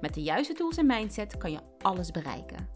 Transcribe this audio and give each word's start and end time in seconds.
Met 0.00 0.14
de 0.14 0.22
juiste 0.22 0.52
tools 0.52 0.76
en 0.76 0.86
mindset 0.86 1.36
kan 1.36 1.52
je 1.52 1.60
alles 1.78 2.10
bereiken. 2.10 2.68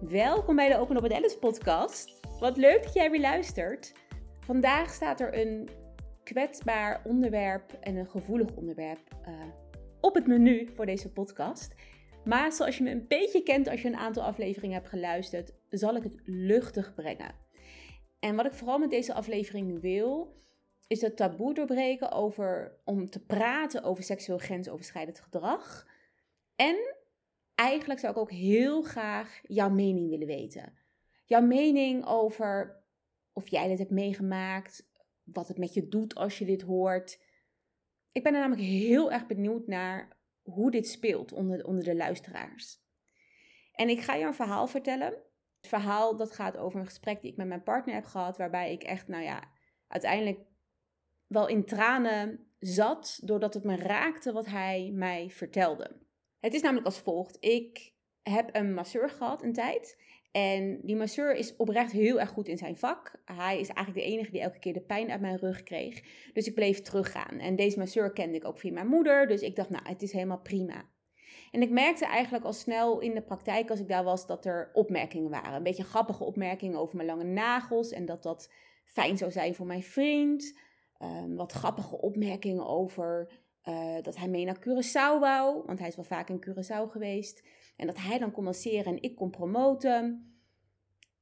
Welkom 0.00 0.56
bij 0.56 0.68
de 0.68 0.78
Open 0.78 0.96
Up 0.96 1.02
with 1.02 1.12
Alice 1.12 1.38
podcast. 1.38 2.20
Wat 2.38 2.56
leuk 2.56 2.82
dat 2.82 2.94
jij 2.94 3.10
weer 3.10 3.20
luistert. 3.20 3.92
Vandaag 4.40 4.90
staat 4.90 5.20
er 5.20 5.38
een 5.38 5.68
kwetsbaar 6.24 7.02
onderwerp 7.04 7.72
en 7.72 7.96
een 7.96 8.06
gevoelig 8.06 8.54
onderwerp 8.54 9.00
uh, 9.28 9.34
op 10.00 10.14
het 10.14 10.26
menu 10.26 10.70
voor 10.74 10.86
deze 10.86 11.12
podcast. 11.12 11.74
Maar 12.24 12.52
zoals 12.52 12.76
je 12.76 12.82
me 12.82 12.90
een 12.90 13.08
beetje 13.08 13.42
kent 13.42 13.68
als 13.68 13.82
je 13.82 13.88
een 13.88 13.96
aantal 13.96 14.22
afleveringen 14.22 14.76
hebt 14.76 14.88
geluisterd, 14.88 15.52
zal 15.68 15.96
ik 15.96 16.02
het 16.02 16.20
luchtig 16.24 16.94
brengen. 16.94 17.34
En 18.18 18.36
wat 18.36 18.46
ik 18.46 18.54
vooral 18.54 18.78
met 18.78 18.90
deze 18.90 19.14
aflevering 19.14 19.80
wil, 19.80 20.38
is 20.90 21.00
het 21.00 21.16
taboe 21.16 21.54
doorbreken 21.54 22.12
over 22.12 22.78
om 22.84 23.10
te 23.10 23.24
praten 23.24 23.82
over 23.82 24.02
seksueel 24.02 24.38
grensoverschrijdend 24.38 25.20
gedrag. 25.20 25.86
En 26.56 26.96
eigenlijk 27.54 28.00
zou 28.00 28.12
ik 28.12 28.18
ook 28.18 28.30
heel 28.30 28.82
graag 28.82 29.40
jouw 29.42 29.70
mening 29.70 30.08
willen 30.08 30.26
weten. 30.26 30.78
Jouw 31.24 31.40
mening 31.40 32.06
over 32.06 32.82
of 33.32 33.48
jij 33.48 33.68
dit 33.68 33.78
hebt 33.78 33.90
meegemaakt, 33.90 34.90
wat 35.22 35.48
het 35.48 35.58
met 35.58 35.74
je 35.74 35.88
doet 35.88 36.14
als 36.14 36.38
je 36.38 36.44
dit 36.44 36.62
hoort. 36.62 37.20
Ik 38.12 38.22
ben 38.22 38.34
er 38.34 38.40
namelijk 38.40 38.66
heel 38.66 39.12
erg 39.12 39.26
benieuwd 39.26 39.66
naar 39.66 40.16
hoe 40.42 40.70
dit 40.70 40.88
speelt 40.88 41.32
onder, 41.32 41.66
onder 41.66 41.84
de 41.84 41.96
luisteraars. 41.96 42.78
En 43.72 43.88
ik 43.88 44.00
ga 44.00 44.14
je 44.14 44.24
een 44.24 44.34
verhaal 44.34 44.66
vertellen. 44.66 45.12
Het 45.60 45.68
verhaal 45.68 46.16
dat 46.16 46.32
gaat 46.32 46.56
over 46.56 46.80
een 46.80 46.86
gesprek 46.86 47.20
die 47.20 47.30
ik 47.30 47.36
met 47.36 47.46
mijn 47.46 47.62
partner 47.62 47.94
heb 47.94 48.04
gehad, 48.04 48.36
waarbij 48.36 48.72
ik 48.72 48.82
echt, 48.82 49.08
nou 49.08 49.22
ja, 49.22 49.50
uiteindelijk 49.88 50.48
wel 51.30 51.48
in 51.48 51.64
tranen 51.64 52.46
zat, 52.58 53.20
doordat 53.22 53.54
het 53.54 53.64
me 53.64 53.76
raakte 53.76 54.32
wat 54.32 54.46
hij 54.46 54.90
mij 54.94 55.30
vertelde. 55.30 55.96
Het 56.40 56.54
is 56.54 56.62
namelijk 56.62 56.86
als 56.86 56.98
volgt. 56.98 57.36
Ik 57.40 57.92
heb 58.22 58.48
een 58.52 58.74
masseur 58.74 59.10
gehad 59.10 59.42
een 59.42 59.52
tijd. 59.52 59.98
En 60.32 60.80
die 60.82 60.96
masseur 60.96 61.34
is 61.34 61.56
oprecht 61.56 61.92
heel 61.92 62.20
erg 62.20 62.28
goed 62.28 62.48
in 62.48 62.58
zijn 62.58 62.76
vak. 62.76 63.22
Hij 63.24 63.60
is 63.60 63.68
eigenlijk 63.68 64.06
de 64.06 64.12
enige 64.12 64.30
die 64.30 64.40
elke 64.40 64.58
keer 64.58 64.72
de 64.72 64.80
pijn 64.80 65.10
uit 65.10 65.20
mijn 65.20 65.38
rug 65.38 65.62
kreeg. 65.62 66.02
Dus 66.32 66.46
ik 66.46 66.54
bleef 66.54 66.80
teruggaan. 66.80 67.38
En 67.38 67.56
deze 67.56 67.78
masseur 67.78 68.12
kende 68.12 68.36
ik 68.36 68.44
ook 68.44 68.58
via 68.58 68.72
mijn 68.72 68.86
moeder. 68.86 69.26
Dus 69.26 69.40
ik 69.40 69.56
dacht, 69.56 69.70
nou, 69.70 69.88
het 69.88 70.02
is 70.02 70.12
helemaal 70.12 70.40
prima. 70.40 70.84
En 71.50 71.62
ik 71.62 71.70
merkte 71.70 72.06
eigenlijk 72.06 72.44
al 72.44 72.52
snel 72.52 73.00
in 73.00 73.14
de 73.14 73.22
praktijk, 73.22 73.70
als 73.70 73.80
ik 73.80 73.88
daar 73.88 74.04
was, 74.04 74.26
dat 74.26 74.44
er 74.44 74.70
opmerkingen 74.72 75.30
waren. 75.30 75.54
Een 75.54 75.62
beetje 75.62 75.84
grappige 75.84 76.24
opmerkingen 76.24 76.78
over 76.78 76.96
mijn 76.96 77.08
lange 77.08 77.24
nagels. 77.24 77.90
En 77.90 78.06
dat 78.06 78.22
dat 78.22 78.52
fijn 78.84 79.16
zou 79.16 79.30
zijn 79.30 79.54
voor 79.54 79.66
mijn 79.66 79.82
vriend. 79.82 80.58
Um, 81.02 81.36
wat 81.36 81.52
grappige 81.52 82.00
opmerkingen 82.00 82.66
over 82.66 83.32
uh, 83.68 84.02
dat 84.02 84.16
hij 84.16 84.28
mee 84.28 84.44
naar 84.44 84.58
Curaçao 84.60 85.20
wou. 85.20 85.62
Want 85.66 85.78
hij 85.78 85.88
is 85.88 85.96
wel 85.96 86.04
vaak 86.04 86.28
in 86.28 86.44
Curaçao 86.46 86.90
geweest. 86.90 87.42
En 87.76 87.86
dat 87.86 87.96
hij 87.96 88.18
dan 88.18 88.30
kon 88.30 88.44
lanceren 88.44 88.84
en 88.84 89.02
ik 89.02 89.16
kon 89.16 89.30
promoten. 89.30 90.34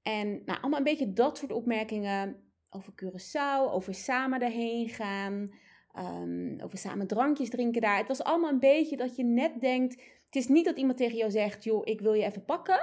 En 0.03 0.29
nou, 0.29 0.61
allemaal 0.61 0.79
een 0.79 0.85
beetje 0.85 1.13
dat 1.13 1.39
soort 1.39 1.53
opmerkingen 1.53 2.37
over 2.71 2.93
Curaçao, 2.93 3.73
over 3.73 3.95
samen 3.95 4.41
daarheen 4.41 4.89
gaan, 4.89 5.51
um, 5.99 6.61
over 6.61 6.79
samen 6.79 7.07
drankjes 7.07 7.51
drinken 7.51 7.81
daar. 7.81 7.97
Het 7.97 8.09
was 8.09 8.23
allemaal 8.23 8.51
een 8.51 8.59
beetje 8.59 8.97
dat 8.97 9.17
je 9.17 9.25
net 9.25 9.61
denkt, 9.61 9.95
het 10.27 10.37
is 10.37 10.49
niet 10.49 10.65
dat 10.65 10.77
iemand 10.77 10.99
tegen 10.99 11.17
jou 11.17 11.31
zegt, 11.31 11.65
joh, 11.65 11.81
ik 11.85 12.01
wil 12.01 12.13
je 12.13 12.25
even 12.25 12.45
pakken. 12.45 12.81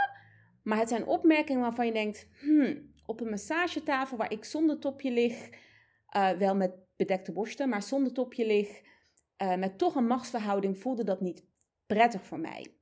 Maar 0.63 0.77
het 0.77 0.89
zijn 0.89 1.05
opmerkingen 1.05 1.61
waarvan 1.61 1.85
je 1.85 1.93
denkt, 1.93 2.27
hmm, 2.39 2.93
op 3.05 3.21
een 3.21 3.29
massagetafel 3.29 4.17
waar 4.17 4.31
ik 4.31 4.45
zonder 4.45 4.79
topje 4.79 5.11
lig, 5.11 5.49
uh, 6.15 6.29
wel 6.29 6.55
met 6.55 6.84
bedekte 6.95 7.31
borsten, 7.31 7.69
maar 7.69 7.83
zonder 7.83 8.13
topje 8.13 8.45
lig, 8.45 8.81
uh, 9.41 9.55
met 9.55 9.77
toch 9.77 9.95
een 9.95 10.07
machtsverhouding, 10.07 10.77
voelde 10.77 11.03
dat 11.03 11.21
niet 11.21 11.45
prettig 11.85 12.23
voor 12.23 12.39
mij. 12.39 12.75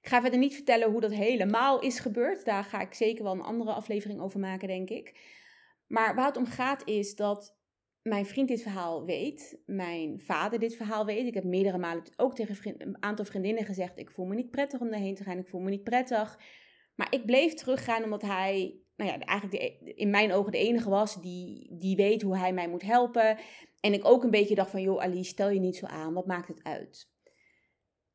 Ik 0.00 0.10
ga 0.10 0.20
verder 0.20 0.38
niet 0.38 0.54
vertellen 0.54 0.90
hoe 0.90 1.00
dat 1.00 1.12
helemaal 1.12 1.80
is 1.80 1.98
gebeurd. 1.98 2.44
Daar 2.44 2.64
ga 2.64 2.80
ik 2.80 2.94
zeker 2.94 3.24
wel 3.24 3.32
een 3.32 3.40
andere 3.40 3.72
aflevering 3.72 4.20
over 4.20 4.40
maken, 4.40 4.68
denk 4.68 4.90
ik. 4.90 5.20
Maar 5.86 6.14
waar 6.14 6.26
het 6.26 6.36
om 6.36 6.46
gaat 6.46 6.88
is 6.88 7.16
dat 7.16 7.56
mijn 8.02 8.26
vriend 8.26 8.48
dit 8.48 8.62
verhaal 8.62 9.04
weet, 9.04 9.62
mijn 9.66 10.20
vader 10.20 10.58
dit 10.58 10.76
verhaal 10.76 11.06
weet. 11.06 11.26
Ik 11.26 11.34
heb 11.34 11.44
meerdere 11.44 11.78
malen 11.78 12.02
ook 12.16 12.34
tegen 12.34 12.74
een 12.78 13.02
aantal 13.02 13.24
vriendinnen 13.24 13.64
gezegd: 13.64 13.98
ik 13.98 14.10
voel 14.10 14.26
me 14.26 14.34
niet 14.34 14.50
prettig 14.50 14.80
om 14.80 14.90
daarheen 14.90 15.14
te 15.14 15.24
gaan, 15.24 15.38
ik 15.38 15.48
voel 15.48 15.60
me 15.60 15.70
niet 15.70 15.84
prettig. 15.84 16.38
Maar 16.94 17.06
ik 17.10 17.26
bleef 17.26 17.54
teruggaan 17.54 18.04
omdat 18.04 18.22
hij, 18.22 18.78
nou 18.96 19.10
ja, 19.10 19.18
eigenlijk 19.18 19.60
de, 19.60 19.94
in 19.94 20.10
mijn 20.10 20.32
ogen 20.32 20.52
de 20.52 20.58
enige 20.58 20.90
was 20.90 21.20
die, 21.22 21.76
die 21.78 21.96
weet 21.96 22.22
hoe 22.22 22.38
hij 22.38 22.52
mij 22.52 22.68
moet 22.68 22.82
helpen. 22.82 23.38
En 23.80 23.92
ik 23.92 24.04
ook 24.04 24.24
een 24.24 24.30
beetje 24.30 24.54
dacht 24.54 24.70
van, 24.70 24.82
joh 24.82 25.02
Ali, 25.02 25.24
stel 25.24 25.50
je 25.50 25.60
niet 25.60 25.76
zo 25.76 25.86
aan, 25.86 26.14
wat 26.14 26.26
maakt 26.26 26.48
het 26.48 26.62
uit? 26.62 27.12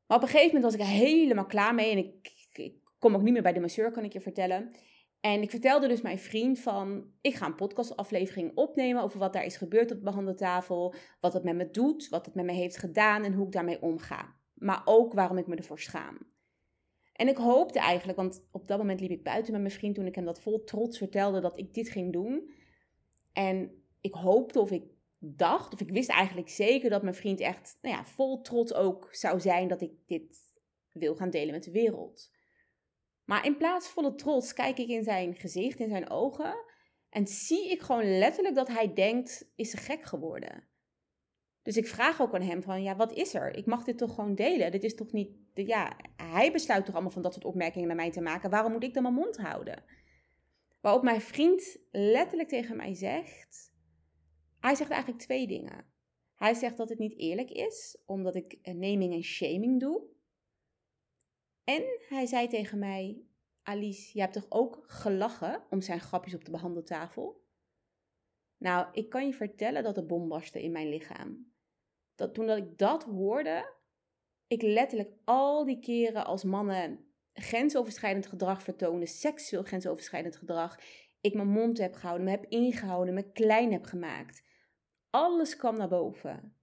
Maar 0.08 0.18
op 0.18 0.24
een 0.24 0.30
gegeven 0.30 0.56
moment 0.56 0.74
was 0.74 0.88
ik 0.88 0.94
helemaal 0.94 1.46
klaar 1.46 1.76
mee 1.76 1.92
en 1.92 1.98
ik, 1.98 2.32
ik 2.54 2.74
kom 3.00 3.16
ook 3.16 3.22
niet 3.22 3.34
meer 3.34 3.42
bij 3.42 3.54
de 3.54 3.60
masseur, 3.60 3.92
kan 3.92 4.04
ik 4.04 4.14
je 4.14 4.22
vertellen. 4.22 4.72
En 5.20 5.42
ik 5.42 5.50
vertelde 5.50 5.88
dus 5.88 6.02
mijn 6.02 6.20
vriend 6.20 6.60
van, 6.60 7.12
ik 7.22 7.36
ga 7.36 7.46
een 7.46 7.56
podcastaflevering 7.56 8.52
opnemen 8.56 9.04
over 9.04 9.20
wat 9.20 9.34
daar 9.34 9.46
is 9.46 9.58
gebeurd 9.58 9.92
op 9.92 9.98
de 9.98 10.04
behandeltafel, 10.04 10.96
wat 11.20 11.34
het 11.34 11.44
met 11.44 11.56
me 11.56 11.70
doet, 11.70 12.10
wat 12.10 12.26
het 12.26 12.36
met 12.36 12.46
me 12.46 12.52
heeft 12.52 12.78
gedaan 12.78 13.24
en 13.24 13.34
hoe 13.34 13.46
ik 13.46 13.52
daarmee 13.52 13.82
omga. 13.82 14.36
Maar 14.54 14.82
ook 14.86 15.14
waarom 15.14 15.38
ik 15.38 15.48
me 15.48 15.56
ervoor 15.56 15.80
schaam. 15.80 16.18
En 17.20 17.28
ik 17.28 17.38
hoopte 17.38 17.80
eigenlijk, 17.80 18.18
want 18.18 18.48
op 18.52 18.68
dat 18.68 18.78
moment 18.78 19.00
liep 19.00 19.12
ik 19.12 19.24
buiten 19.24 19.52
met 19.52 19.62
mijn 19.62 19.74
vriend 19.74 19.96
toen 19.96 20.06
ik 20.06 20.16
hem 20.16 20.26
dat 20.26 20.42
vol 20.42 20.64
trots 20.64 20.98
vertelde 20.98 21.40
dat 21.40 21.60
ik 21.60 21.74
dit 21.74 21.90
ging 21.90 22.14
doen. 22.14 22.54
En 23.34 23.84
ik 24.02 24.14
hoopte 24.14 24.60
of 24.60 24.72
ik 24.72 24.84
dacht, 25.18 25.74
of 25.74 25.82
ik 25.82 25.90
wist 25.90 26.10
eigenlijk 26.10 26.50
zeker 26.50 26.90
dat 26.90 27.02
mijn 27.02 27.16
vriend 27.16 27.40
echt 27.40 27.78
nou 27.82 27.96
ja, 27.96 28.06
vol 28.06 28.42
trots 28.42 28.74
ook 28.74 29.08
zou 29.12 29.40
zijn 29.40 29.68
dat 29.68 29.82
ik 29.82 29.92
dit 30.06 30.38
wil 30.92 31.16
gaan 31.16 31.30
delen 31.30 31.54
met 31.54 31.64
de 31.64 31.72
wereld. 31.72 32.32
Maar 33.26 33.46
in 33.46 33.58
plaats 33.58 33.88
van 33.88 34.04
volle 34.04 34.16
trots 34.16 34.54
kijk 34.54 34.78
ik 34.78 34.88
in 34.88 35.04
zijn 35.04 35.36
gezicht, 35.36 35.80
in 35.80 35.90
zijn 35.90 36.10
ogen 36.10 36.56
en 37.10 37.28
zie 37.28 37.72
ik 37.72 37.82
gewoon 37.82 38.18
letterlijk 38.18 38.56
dat 38.56 38.68
hij 38.68 38.94
denkt, 38.94 39.52
is 39.56 39.70
ze 39.70 39.78
gek 39.78 40.04
geworden? 40.04 40.69
Dus 41.64 41.78
ik 41.78 41.88
vraag 41.88 42.22
ook 42.22 42.34
aan 42.34 42.42
hem 42.42 42.64
van, 42.64 42.84
ja, 42.84 42.96
wat 42.96 43.14
is 43.14 43.34
er? 43.34 43.56
Ik 43.56 43.66
mag 43.66 43.84
dit 43.84 43.98
toch 43.98 44.16
gewoon 44.16 44.36
delen? 44.36 44.72
Dit 44.72 44.84
is 44.84 44.96
toch 44.96 45.12
niet, 45.12 45.32
ja, 45.54 45.98
hij 46.16 46.52
besluit 46.52 46.86
toch 46.86 46.94
allemaal 46.94 47.12
van 47.12 47.22
dat 47.22 47.34
soort 47.34 47.46
opmerkingen 47.46 47.88
naar 47.88 47.96
mij 47.96 48.12
te 48.12 48.22
maken. 48.22 48.50
Waarom 48.50 48.72
moet 48.72 48.84
ik 48.84 48.94
dan 48.94 49.04
mijn 49.04 49.16
mond 49.16 49.38
houden? 49.38 49.84
Waarop 50.82 51.04
mijn 51.04 51.22
vriend 51.22 51.78
letterlijk 51.92 52.50
tegen 52.50 52.76
mij 52.76 52.94
zegt, 52.94 53.74
hij 54.60 54.76
zegt 54.76 54.90
eigenlijk 54.90 55.22
twee 55.22 55.48
dingen. 55.48 55.86
Hij 56.36 56.54
zegt 56.54 56.78
dat 56.78 56.90
het 56.90 57.00
niet 57.00 57.18
eerlijk 57.18 57.52
is, 57.52 58.02
omdat 58.06 58.36
ik 58.36 58.60
naming 58.64 59.14
en 59.14 59.24
shaming 59.24 59.80
doe. 59.80 60.04
En 61.64 61.84
hij 62.10 62.26
zei 62.26 62.48
tegen 62.48 62.80
mij, 62.80 63.24
Alice, 63.64 64.10
je 64.14 64.22
hebt 64.22 64.34
toch 64.34 64.46
ook 64.50 64.84
gelachen 64.88 65.64
om 65.70 65.82
zijn 65.82 66.00
grapjes 66.00 66.34
op 66.34 66.46
de 66.46 66.52
behandeltafel? 66.52 67.48
Nou, 68.60 68.88
ik 68.92 69.10
kan 69.10 69.26
je 69.26 69.34
vertellen 69.34 69.84
dat 69.84 69.96
de 69.96 70.06
bom 70.06 70.28
barstte 70.28 70.64
in 70.64 70.72
mijn 70.72 70.90
lichaam. 70.90 71.54
Dat 72.16 72.34
toen 72.34 72.46
dat 72.46 72.58
ik 72.58 72.78
dat 72.78 73.04
hoorde, 73.04 73.74
ik 74.48 74.62
letterlijk 74.62 75.14
al 75.24 75.66
die 75.66 75.80
keren 75.80 76.26
als 76.26 76.44
mannen 76.44 77.14
grensoverschrijdend 77.34 78.28
gedrag 78.28 78.64
vertonen, 78.64 79.08
seksueel 79.08 79.64
grensoverschrijdend 79.64 80.36
gedrag, 80.36 80.80
ik 81.22 81.34
mijn 81.34 81.48
mond 81.48 81.78
heb 81.78 81.96
gehouden, 81.96 82.26
me 82.26 82.32
heb 82.32 82.46
ingehouden, 82.46 83.14
me 83.14 83.32
klein 83.32 83.72
heb 83.72 83.86
gemaakt. 83.86 84.44
Alles 85.10 85.56
kwam 85.56 85.78
naar 85.78 85.90
boven. 85.90 86.56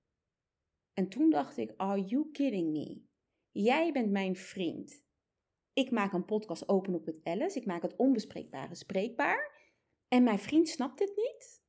En 0.92 1.08
toen 1.08 1.30
dacht 1.30 1.56
ik, 1.56 1.72
are 1.76 2.04
you 2.04 2.30
kidding 2.30 2.72
me? 2.72 3.04
Jij 3.50 3.92
bent 3.92 4.10
mijn 4.10 4.36
vriend. 4.36 5.04
Ik 5.72 5.90
maak 5.90 6.12
een 6.12 6.24
podcast 6.24 6.68
open 6.68 6.94
op 6.94 7.06
het 7.06 7.20
Alice. 7.24 7.58
Ik 7.58 7.66
maak 7.66 7.82
het 7.82 7.96
onbespreekbare 7.96 8.74
spreekbaar. 8.74 9.52
En 10.08 10.22
mijn 10.22 10.38
vriend 10.38 10.68
snapt 10.68 10.98
dit 10.98 11.16
niet. 11.16 11.64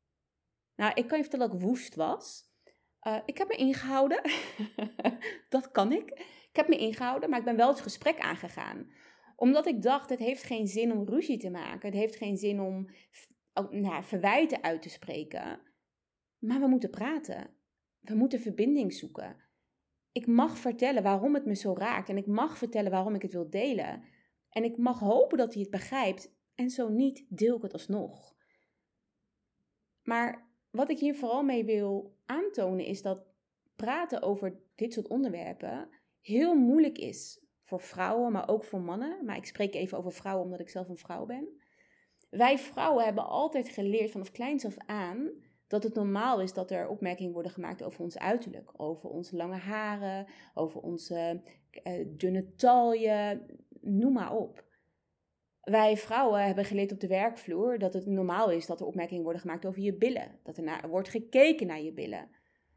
Nou, 0.78 0.92
ik 0.94 1.08
kan 1.08 1.18
je 1.18 1.24
vertellen 1.24 1.50
dat 1.50 1.56
ik 1.56 1.68
woest 1.68 1.96
was. 1.96 2.46
Uh, 3.08 3.18
ik 3.26 3.38
heb 3.38 3.48
me 3.48 3.56
ingehouden. 3.56 4.22
dat 5.50 5.72
kan 5.72 5.92
ik. 5.92 6.10
Ik 6.50 6.56
heb 6.56 6.68
me 6.68 6.78
ingehouden, 6.78 7.30
maar 7.30 7.40
ik 7.40 7.46
ben 7.46 7.56
wel 7.56 7.68
het 7.68 7.82
gesprek 7.82 8.20
aangegaan. 8.20 8.92
Omdat 9.36 9.68
ik 9.68 9.82
dacht, 9.82 10.10
het 10.10 10.20
heeft 10.20 10.44
geen 10.44 10.68
zin 10.68 10.92
om 10.92 11.06
ruzie 11.06 11.38
te 11.38 11.50
maken. 11.50 11.90
Het 11.90 11.98
heeft 11.98 12.16
geen 12.16 12.38
zin 12.38 12.62
om 12.62 12.90
nou, 13.70 14.04
verwijten 14.04 14.64
uit 14.64 14.82
te 14.82 14.90
spreken. 14.90 15.62
Maar 16.38 16.60
we 16.60 16.68
moeten 16.68 16.90
praten. 16.90 17.50
We 18.00 18.16
moeten 18.16 18.40
verbinding 18.40 18.94
zoeken. 18.94 19.46
ik 20.12 20.28
mag 20.28 20.58
vertellen 20.58 21.04
waarom 21.04 21.34
het 21.34 21.46
me 21.46 21.56
zo 21.56 21.74
raakt. 21.74 22.10
En 22.10 22.18
ik 22.18 22.28
mag 22.28 22.58
vertellen 22.58 22.92
waarom 22.92 23.16
ik 23.16 23.22
het 23.22 23.34
wil 23.34 23.50
delen. 23.50 24.04
En 24.50 24.64
ik 24.64 24.78
mag 24.78 25.00
hopen 25.00 25.38
dat 25.38 25.54
hij 25.54 25.62
het 25.62 25.72
begrijpt. 25.72 26.36
En 26.56 26.70
zo 26.70 26.90
niet, 26.90 27.26
deel 27.30 27.56
ik 27.56 27.62
het 27.62 27.74
alsnog. 27.74 28.36
Maar 30.04 30.47
wat 30.78 30.90
ik 30.90 31.00
hier 31.00 31.16
vooral 31.16 31.44
mee 31.44 31.66
wil 31.66 32.16
aantonen 32.26 32.86
is 32.86 33.02
dat 33.02 33.26
praten 33.76 34.22
over 34.22 34.60
dit 34.76 34.94
soort 34.94 35.08
onderwerpen 35.08 35.90
heel 36.22 36.56
moeilijk 36.56 36.98
is 36.98 37.46
voor 37.64 37.82
vrouwen, 37.82 38.32
maar 38.32 38.50
ook 38.50 38.64
voor 38.64 38.82
mannen. 38.82 39.26
Maar 39.26 39.38
ik 39.38 39.46
spreek 39.46 39.74
even 39.74 39.98
over 39.98 40.12
vrouwen 40.12 40.46
omdat 40.46 40.60
ik 40.60 40.70
zelf 40.70 40.90
een 40.90 40.98
vrouw 40.98 41.26
ben. 41.26 41.48
Wij 42.30 42.58
vrouwen 42.58 43.06
hebben 43.06 43.28
altijd 43.28 43.70
geleerd 43.70 44.12
vanaf 44.12 44.32
kleins 44.32 44.66
af 44.66 44.78
aan 44.86 45.30
dat 45.68 45.84
het 45.84 45.94
normaal 45.94 46.42
is 46.42 46.54
dat 46.54 46.72
er 46.72 46.88
opmerkingen 46.88 47.34
worden 47.34 47.52
gemaakt 47.52 47.84
over 47.84 48.04
ons 48.04 48.18
uiterlijk. 48.18 48.72
Over 48.76 49.10
onze 49.10 49.36
lange 49.36 49.58
haren, 49.58 50.26
over 50.54 50.82
onze 50.82 51.42
uh, 51.84 52.06
dunne 52.08 52.56
talje, 52.56 53.46
noem 53.82 54.14
maar 54.14 54.36
op. 54.36 54.67
Wij 55.70 55.98
vrouwen 55.98 56.46
hebben 56.46 56.66
geleerd 56.66 56.92
op 56.92 57.00
de 57.00 57.08
werkvloer 57.08 57.80
dat 57.80 57.94
het 57.94 58.06
normaal 58.06 58.50
is 58.50 58.66
dat 58.66 58.80
er 58.80 58.86
opmerkingen 58.86 59.24
worden 59.24 59.42
gemaakt 59.42 59.66
over 59.66 59.82
je 59.82 59.94
billen. 59.94 60.40
Dat 60.44 60.58
er 60.58 60.64
naar, 60.64 60.90
wordt 60.90 61.10
gekeken 61.10 61.68
naar 61.68 61.82
je 61.82 61.94
billen. 61.94 62.30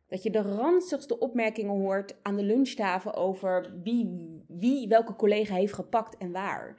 Dat 0.09 0.23
je 0.23 0.31
de 0.31 0.43
ranzigste 0.43 1.19
opmerkingen 1.19 1.81
hoort 1.81 2.17
aan 2.23 2.37
de 2.37 2.43
lunchtafel 2.43 3.15
over 3.15 3.81
wie, 3.83 4.45
wie 4.49 4.89
welke 4.89 5.17
collega 5.17 5.55
heeft 5.55 5.73
gepakt 5.73 6.17
en 6.17 6.33
waar. 6.33 6.79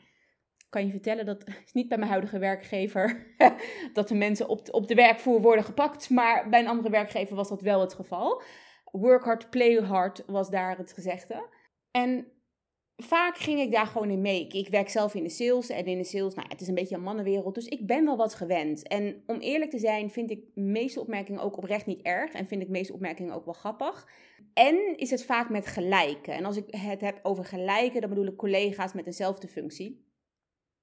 Kan 0.70 0.86
je 0.86 0.92
vertellen 0.92 1.26
dat 1.26 1.48
is 1.66 1.74
niet 1.74 1.88
bij 1.88 1.98
mijn 1.98 2.10
huidige 2.10 2.40
werkgever 2.40 3.36
dat 3.94 4.08
de 4.08 4.16
mensen 4.16 4.48
op 4.48 4.68
op 4.72 4.88
de 4.88 4.96
werkvloer 4.96 5.42
worden 5.42 5.64
gepakt, 5.64 6.10
maar 6.10 6.50
bij 6.50 6.60
een 6.60 6.68
andere 6.68 6.90
werkgever 6.90 7.36
was 7.36 7.50
dat 7.50 7.62
wel 7.62 7.80
het 7.82 7.94
geval. 7.94 8.42
Work 8.92 9.24
hard, 9.24 9.50
play 9.50 9.76
hard 9.76 10.24
was 10.26 10.50
daar 10.50 10.78
het 10.78 10.94
gezegde. 10.94 11.48
En 11.92 12.28
vaak 13.04 13.38
ging 13.38 13.60
ik 13.60 13.72
daar 13.72 13.86
gewoon 13.86 14.10
in 14.10 14.22
mee. 14.22 14.48
Ik 14.48 14.68
werk 14.68 14.90
zelf 14.90 15.16
in 15.16 15.24
de 15.24 15.30
sales 15.30 15.70
en 15.70 15.86
in 15.86 15.98
de 15.98 16.04
sales, 16.04 16.34
nou, 16.34 16.48
het 16.50 16.62
is 16.62 16.68
een 16.68 16.76
beetje 16.76 16.96
een 16.96 17.04
mannenwereld, 17.04 17.56
dus 17.56 17.68
ik 17.68 17.88
ben 17.88 18.06
wel 18.06 18.18
wat 18.18 18.34
gewend. 18.34 18.88
En 18.88 19.24
om 19.26 19.40
eerlijk 19.40 19.72
te 19.72 19.80
zijn, 19.80 20.12
vind 20.12 20.32
ik 20.32 20.44
meeste 20.54 21.00
opmerkingen 21.00 21.42
ook 21.42 21.58
oprecht 21.58 21.86
niet 21.86 22.02
erg 22.02 22.32
en 22.32 22.48
vind 22.48 22.62
ik 22.62 22.70
meeste 22.70 22.94
opmerkingen 22.94 23.34
ook 23.34 23.46
wel 23.46 23.54
grappig. 23.54 24.08
En 24.54 24.98
is 24.98 25.10
het 25.12 25.26
vaak 25.26 25.50
met 25.50 25.68
gelijken. 25.68 26.34
En 26.34 26.46
als 26.46 26.58
ik 26.58 26.66
het 26.68 27.02
heb 27.02 27.20
over 27.24 27.46
gelijken, 27.46 28.02
dan 28.02 28.10
bedoel 28.10 28.28
ik 28.28 28.36
collega's 28.38 28.94
met 28.94 29.06
dezelfde 29.06 29.48
functie. 29.48 30.10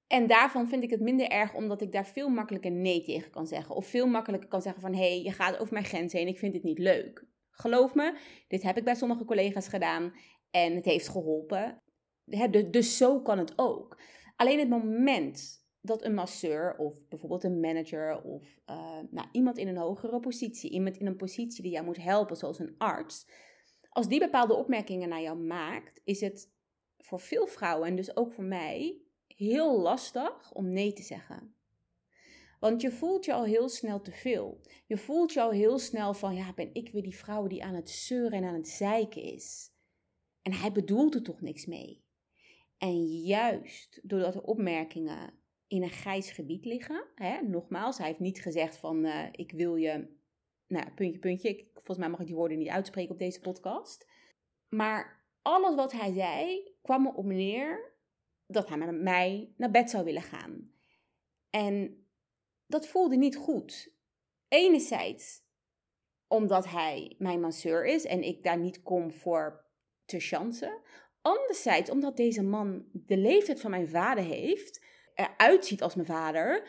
En 0.07 0.27
daarvan 0.27 0.67
vind 0.67 0.83
ik 0.83 0.89
het 0.89 1.01
minder 1.01 1.27
erg, 1.27 1.53
omdat 1.53 1.81
ik 1.81 1.91
daar 1.91 2.05
veel 2.05 2.29
makkelijker 2.29 2.71
nee 2.71 3.01
tegen 3.01 3.31
kan 3.31 3.47
zeggen. 3.47 3.75
Of 3.75 3.85
veel 3.85 4.07
makkelijker 4.07 4.49
kan 4.49 4.61
zeggen 4.61 4.81
van, 4.81 4.93
hé, 4.93 4.99
hey, 4.99 5.21
je 5.21 5.31
gaat 5.31 5.59
over 5.59 5.73
mijn 5.73 5.85
grens 5.85 6.13
heen, 6.13 6.27
ik 6.27 6.37
vind 6.37 6.53
dit 6.53 6.63
niet 6.63 6.79
leuk. 6.79 7.25
Geloof 7.49 7.95
me, 7.95 8.17
dit 8.47 8.61
heb 8.61 8.77
ik 8.77 8.83
bij 8.83 8.95
sommige 8.95 9.25
collega's 9.25 9.67
gedaan 9.67 10.13
en 10.51 10.75
het 10.75 10.85
heeft 10.85 11.09
geholpen. 11.09 11.81
Dus 12.71 12.97
zo 12.97 13.21
kan 13.21 13.37
het 13.37 13.53
ook. 13.55 13.97
Alleen 14.35 14.59
het 14.59 14.69
moment 14.69 15.67
dat 15.81 16.03
een 16.03 16.13
masseur 16.13 16.75
of 16.77 17.07
bijvoorbeeld 17.07 17.43
een 17.43 17.59
manager 17.59 18.21
of 18.21 18.59
uh, 18.69 18.99
nou, 19.09 19.27
iemand 19.31 19.57
in 19.57 19.67
een 19.67 19.77
hogere 19.77 20.19
positie, 20.19 20.71
iemand 20.71 20.97
in 20.97 21.05
een 21.05 21.15
positie 21.15 21.63
die 21.63 21.71
jou 21.71 21.85
moet 21.85 22.03
helpen, 22.03 22.37
zoals 22.37 22.59
een 22.59 22.75
arts, 22.77 23.25
als 23.89 24.07
die 24.07 24.19
bepaalde 24.19 24.55
opmerkingen 24.55 25.09
naar 25.09 25.21
jou 25.21 25.37
maakt, 25.37 26.01
is 26.03 26.21
het 26.21 26.51
voor 26.97 27.19
veel 27.19 27.47
vrouwen 27.47 27.87
en 27.87 27.95
dus 27.95 28.15
ook 28.15 28.33
voor 28.33 28.43
mij 28.43 29.01
heel 29.27 29.79
lastig 29.79 30.51
om 30.53 30.73
nee 30.73 30.93
te 30.93 31.03
zeggen. 31.03 31.55
Want 32.59 32.81
je 32.81 32.91
voelt 32.91 33.25
je 33.25 33.33
al 33.33 33.43
heel 33.43 33.69
snel 33.69 34.01
te 34.01 34.11
veel. 34.11 34.61
Je 34.85 34.97
voelt 34.97 35.33
je 35.33 35.41
al 35.41 35.51
heel 35.51 35.79
snel 35.79 36.13
van, 36.13 36.35
ja, 36.35 36.53
ben 36.53 36.69
ik 36.73 36.91
weer 36.91 37.03
die 37.03 37.15
vrouw 37.15 37.47
die 37.47 37.63
aan 37.63 37.75
het 37.75 37.89
zeuren 37.89 38.31
en 38.31 38.43
aan 38.43 38.53
het 38.53 38.67
zeiken 38.67 39.23
is. 39.23 39.71
En 40.41 40.53
hij 40.53 40.71
bedoelt 40.71 41.15
er 41.15 41.23
toch 41.23 41.41
niks 41.41 41.65
mee. 41.65 42.03
En 42.79 43.05
juist 43.05 43.99
doordat 44.03 44.33
de 44.33 44.45
opmerkingen 44.45 45.33
in 45.67 45.83
een 45.83 45.89
grijs 45.89 46.31
gebied 46.31 46.65
liggen, 46.65 47.05
hè, 47.15 47.41
nogmaals, 47.41 47.97
hij 47.97 48.07
heeft 48.07 48.19
niet 48.19 48.41
gezegd 48.41 48.77
van, 48.77 49.05
uh, 49.05 49.25
ik 49.31 49.51
wil 49.51 49.75
je, 49.75 50.17
nou, 50.67 50.91
puntje, 50.91 51.19
puntje. 51.19 51.49
Ik, 51.49 51.69
volgens 51.73 51.97
mij 51.97 52.09
mag 52.09 52.19
ik 52.19 52.25
die 52.25 52.35
woorden 52.35 52.57
niet 52.57 52.67
uitspreken 52.67 53.11
op 53.11 53.19
deze 53.19 53.39
podcast. 53.39 54.07
Maar 54.69 55.25
alles 55.41 55.75
wat 55.75 55.91
hij 55.91 56.13
zei 56.13 56.63
kwam 56.81 57.05
erop 57.05 57.25
neer 57.25 57.97
dat 58.47 58.67
hij 58.67 58.77
met 58.77 59.01
mij 59.01 59.53
naar 59.57 59.71
bed 59.71 59.89
zou 59.89 60.03
willen 60.03 60.21
gaan. 60.21 60.71
En 61.49 62.05
dat 62.65 62.87
voelde 62.87 63.17
niet 63.17 63.35
goed. 63.35 63.97
Enerzijds 64.47 65.47
omdat 66.27 66.65
hij 66.65 67.15
mijn 67.17 67.39
masseur 67.39 67.85
is 67.85 68.05
en 68.05 68.23
ik 68.23 68.43
daar 68.43 68.59
niet 68.59 68.81
kom 68.81 69.11
voor 69.11 69.65
te 70.05 70.19
chansen. 70.19 70.81
Anderzijds 71.21 71.89
omdat 71.89 72.17
deze 72.17 72.43
man 72.43 72.85
de 72.91 73.17
leeftijd 73.17 73.61
van 73.61 73.71
mijn 73.71 73.87
vader 73.87 74.23
heeft, 74.23 74.85
eruit 75.13 75.65
ziet 75.65 75.81
als 75.81 75.95
mijn 75.95 76.07
vader. 76.07 76.67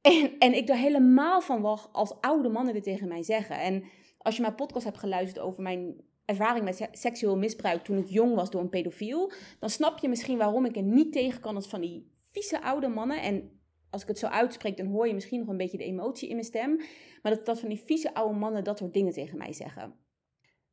En, 0.00 0.38
en 0.38 0.54
ik 0.54 0.66
daar 0.66 0.76
helemaal 0.76 1.40
van 1.40 1.60
wacht 1.60 1.88
als 1.92 2.20
oude 2.20 2.48
mannen 2.48 2.74
dit 2.74 2.82
tegen 2.82 3.08
mij 3.08 3.22
zeggen. 3.22 3.60
En 3.60 3.84
als 4.18 4.36
je 4.36 4.42
mijn 4.42 4.54
podcast 4.54 4.84
hebt 4.84 4.98
geluisterd 4.98 5.44
over 5.44 5.62
mijn 5.62 6.04
ervaring 6.24 6.64
met 6.64 6.88
seksueel 6.92 7.36
misbruik 7.36 7.84
toen 7.84 7.98
ik 7.98 8.08
jong 8.08 8.34
was 8.34 8.50
door 8.50 8.60
een 8.60 8.68
pedofiel, 8.68 9.32
dan 9.58 9.70
snap 9.70 9.98
je 9.98 10.08
misschien 10.08 10.38
waarom 10.38 10.64
ik 10.64 10.76
er 10.76 10.82
niet 10.82 11.12
tegen 11.12 11.40
kan 11.40 11.54
als 11.54 11.68
van 11.68 11.80
die 11.80 12.12
vieze 12.30 12.62
oude 12.62 12.88
mannen. 12.88 13.22
En 13.22 13.60
als 13.90 14.02
ik 14.02 14.08
het 14.08 14.18
zo 14.18 14.26
uitspreek, 14.26 14.76
dan 14.76 14.86
hoor 14.86 15.06
je 15.06 15.14
misschien 15.14 15.38
nog 15.38 15.48
een 15.48 15.56
beetje 15.56 15.78
de 15.78 15.84
emotie 15.84 16.28
in 16.28 16.34
mijn 16.34 16.46
stem. 16.46 16.76
Maar 17.22 17.34
dat, 17.34 17.46
dat 17.46 17.60
van 17.60 17.68
die 17.68 17.82
vieze 17.84 18.14
oude 18.14 18.38
mannen 18.38 18.64
dat 18.64 18.78
soort 18.78 18.92
dingen 18.92 19.12
tegen 19.12 19.38
mij 19.38 19.52
zeggen. 19.52 19.94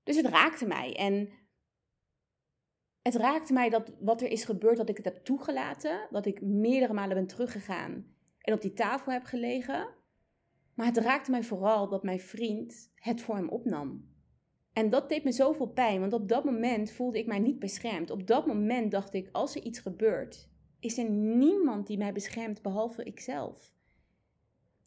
Dus 0.04 0.16
het 0.16 0.26
raakte 0.26 0.68
mij. 0.68 0.96
En 0.96 1.30
het 3.08 3.16
raakte 3.16 3.54
mij 3.54 3.70
dat 3.70 3.94
wat 4.00 4.22
er 4.22 4.32
is 4.32 4.44
gebeurd, 4.44 4.78
dat 4.78 4.90
ik 4.90 4.98
het 4.98 5.06
heb 5.06 5.24
toegelaten. 5.24 6.08
Dat 6.10 6.26
ik 6.26 6.42
meerdere 6.42 6.94
malen 6.94 7.16
ben 7.16 7.28
teruggegaan 7.28 8.06
en 8.42 8.54
op 8.54 8.62
die 8.62 8.74
tafel 8.74 9.12
heb 9.12 9.24
gelegen. 9.24 9.88
Maar 10.74 10.86
het 10.86 10.98
raakte 10.98 11.32
mij 11.32 11.44
vooral 11.44 11.90
dat 11.90 12.04
mijn 12.04 12.20
vriend 12.20 12.92
het 12.96 13.22
voor 13.22 13.36
hem 13.36 13.50
opnam. 13.50 14.16
En 14.74 14.90
dat 14.90 15.10
deed 15.10 15.24
me 15.24 15.32
zoveel 15.32 15.68
pijn, 15.68 16.00
want 16.00 16.14
op 16.14 16.28
dat 16.30 16.44
moment 16.44 16.92
voelde 16.92 17.18
ik 17.18 17.26
mij 17.26 17.40
niet 17.40 17.60
beschermd. 17.60 18.10
Op 18.10 18.28
dat 18.28 18.48
moment 18.48 18.92
dacht 18.92 19.14
ik, 19.14 19.30
als 19.32 19.56
er 19.56 19.62
iets 19.62 19.80
gebeurt, 19.80 20.50
is 20.80 20.98
er 20.98 21.10
niemand 21.10 21.88
die 21.88 21.98
mij 21.98 22.14
beschermt 22.14 22.62
behalve 22.62 23.04
ikzelf. 23.04 23.76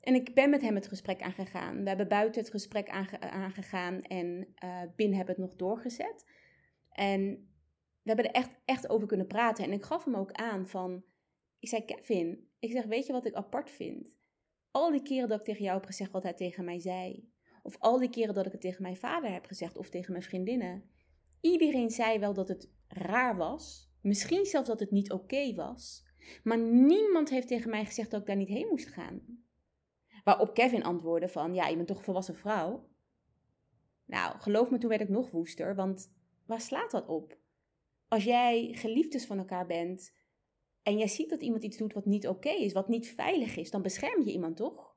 En 0.01 0.15
ik 0.15 0.35
ben 0.35 0.51
met 0.51 0.63
hem 0.63 0.75
het 0.75 0.89
gesprek 0.89 1.23
aangegaan. 1.23 1.83
We 1.83 1.89
hebben 1.89 2.09
buiten 2.09 2.41
het 2.41 2.51
gesprek 2.51 2.89
aangegaan 3.21 4.03
en 4.03 4.55
uh, 4.65 4.83
Bin 4.97 5.15
hebben 5.15 5.35
het 5.35 5.45
nog 5.45 5.57
doorgezet. 5.57 6.25
En 6.91 7.50
we 8.03 8.11
hebben 8.13 8.25
er 8.25 8.35
echt, 8.35 8.51
echt 8.65 8.89
over 8.89 9.07
kunnen 9.07 9.27
praten. 9.27 9.65
En 9.65 9.73
ik 9.73 9.85
gaf 9.85 10.05
hem 10.05 10.17
ook 10.17 10.33
aan 10.33 10.67
van, 10.67 11.05
ik 11.59 11.69
zei 11.69 11.85
Kevin, 11.85 12.49
ik 12.59 12.71
zeg, 12.71 12.85
weet 12.85 13.07
je 13.07 13.13
wat 13.13 13.27
ik 13.27 13.35
apart 13.35 13.71
vind? 13.71 14.13
Al 14.71 14.91
die 14.91 15.03
keren 15.03 15.29
dat 15.29 15.39
ik 15.39 15.45
tegen 15.45 15.65
jou 15.65 15.77
heb 15.77 15.87
gezegd 15.87 16.11
wat 16.11 16.23
hij 16.23 16.35
tegen 16.35 16.65
mij 16.65 16.81
zei. 16.81 17.33
Of 17.63 17.77
al 17.79 17.99
die 17.99 18.11
keren 18.11 18.35
dat 18.35 18.47
ik 18.47 18.53
het 18.53 18.61
tegen 18.61 18.83
mijn 18.83 18.97
vader 18.97 19.33
heb 19.33 19.47
gezegd 19.47 19.77
of 19.77 19.91
tegen 19.91 20.13
mijn 20.13 20.25
vriendinnen. 20.25 20.91
Iedereen 21.41 21.91
zei 21.91 22.19
wel 22.19 22.35
dat 22.35 22.49
het 22.49 22.71
raar 22.89 23.37
was. 23.37 23.91
Misschien 24.01 24.45
zelfs 24.45 24.69
dat 24.69 24.81
het 24.81 24.91
niet 24.91 25.13
oké 25.13 25.55
was. 25.55 26.09
Maar 26.43 26.59
niemand 26.59 27.31
heeft 27.31 27.49
tegen 27.49 27.71
mij 27.71 27.85
gezegd 27.85 28.11
dat 28.11 28.21
ik 28.21 28.27
daar 28.27 28.37
niet 28.37 28.49
heen 28.49 28.69
moest 28.69 28.89
gaan. 28.89 29.45
Waarop 30.25 30.55
Kevin 30.55 30.83
antwoordde 30.83 31.29
van, 31.29 31.55
ja, 31.55 31.67
je 31.67 31.77
bent 31.77 31.89
toch 31.89 31.99
een 31.99 32.05
volwassen 32.05 32.37
vrouw? 32.37 32.89
Nou, 34.05 34.39
geloof 34.39 34.71
me, 34.71 34.79
toen 34.79 34.89
werd 34.89 35.01
ik 35.01 35.09
nog 35.09 35.31
woester, 35.31 35.75
want 35.75 36.13
waar 36.47 36.61
slaat 36.61 36.91
dat 36.91 37.09
op? 37.09 37.39
Als 38.11 38.25
jij 38.25 38.69
geliefdes 38.73 39.27
van 39.27 39.39
elkaar 39.39 39.67
bent 39.67 40.15
en 40.83 40.99
jij 40.99 41.09
ziet 41.09 41.31
dat 41.31 41.43
iemand 41.43 41.65
iets 41.65 41.77
doet 41.77 41.93
wat 41.93 42.05
niet 42.05 42.29
oké 42.29 42.49
is, 42.51 42.73
wat 42.73 42.89
niet 42.89 43.09
veilig 43.09 43.57
is, 43.57 43.71
dan 43.71 43.83
bescherm 43.83 44.25
je 44.25 44.33
iemand 44.33 44.57
toch? 44.57 44.97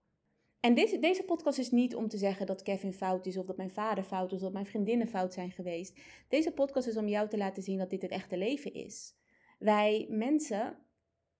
En 0.59 0.73
deze, 0.73 0.99
deze 0.99 1.23
podcast 1.23 1.57
is 1.57 1.71
niet 1.71 1.95
om 1.95 2.07
te 2.07 2.17
zeggen 2.17 2.45
dat 2.45 2.61
Kevin 2.61 2.93
fout 2.93 3.25
is, 3.25 3.37
of 3.37 3.45
dat 3.45 3.57
mijn 3.57 3.71
vader 3.71 4.03
fout 4.03 4.31
is, 4.31 4.37
of 4.37 4.41
dat 4.41 4.53
mijn 4.53 4.65
vriendinnen 4.65 5.07
fout 5.07 5.33
zijn 5.33 5.51
geweest. 5.51 5.99
Deze 6.29 6.51
podcast 6.51 6.87
is 6.87 6.97
om 6.97 7.07
jou 7.07 7.29
te 7.29 7.37
laten 7.37 7.63
zien 7.63 7.77
dat 7.77 7.89
dit 7.89 8.01
het 8.01 8.11
echte 8.11 8.37
leven 8.37 8.73
is. 8.73 9.15
Wij 9.59 10.07
mensen, 10.09 10.77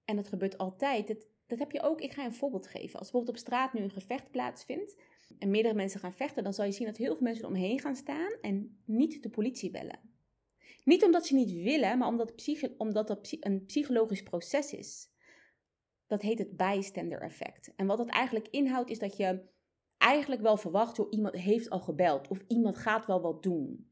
en 0.06 0.16
dat 0.16 0.28
gebeurt 0.28 0.58
altijd, 0.58 1.08
dat, 1.48 1.60
heb 1.60 1.72
je 1.72 1.82
ook, 1.82 2.02
ik 2.02 2.14
ga 2.14 2.26
een 2.26 2.34
voorbeeld 2.34 2.68
geven. 2.68 3.00
Als 3.00 3.12
bijvoorbeeld 3.12 3.38
op 3.38 3.44
straat 3.44 3.74
nu 3.74 3.82
een 3.82 3.92
gevecht 3.92 4.32
plaatsvindt 4.32 5.02
en 5.40 5.50
meerdere 5.50 5.76
mensen 5.76 6.00
gaan 6.00 6.14
vechten, 6.14 6.44
dan 6.44 6.54
zal 6.54 6.66
je 6.66 6.72
zien 6.72 6.88
dat 6.88 6.98
heel 6.98 7.14
veel 7.14 7.24
mensen 7.24 7.48
omheen 7.48 7.80
gaan 7.80 7.96
staan 7.96 8.32
en 8.42 8.82
niet 8.86 9.24
de 9.24 9.30
politie 9.30 9.72
bellen. 9.72 10.13
Niet 10.84 11.04
omdat 11.04 11.26
ze 11.26 11.36
niet 11.36 11.52
willen, 11.52 11.98
maar 11.98 12.08
omdat, 12.08 12.34
omdat 12.78 13.08
dat 13.08 13.38
een 13.40 13.66
psychologisch 13.66 14.24
proces 14.24 14.74
is. 14.74 15.12
Dat 16.08 16.22
heet 16.22 16.40
het 16.40 16.58
bystander 16.58 17.22
effect. 17.22 17.74
En 17.76 17.86
wat 17.86 17.98
dat 17.98 18.10
eigenlijk 18.10 18.48
inhoudt 18.48 18.90
is 18.90 19.00
dat 19.00 19.18
je 19.18 19.52
eigenlijk 19.98 20.42
wel 20.42 20.58
verwacht, 20.58 20.98
hoe 20.98 21.10
iemand 21.10 21.36
heeft 21.36 21.70
al 21.70 21.80
gebeld 21.80 22.28
of 22.28 22.44
iemand 22.48 22.78
gaat 22.78 23.06
wel 23.06 23.22
wat 23.22 23.44
doen. 23.44 23.92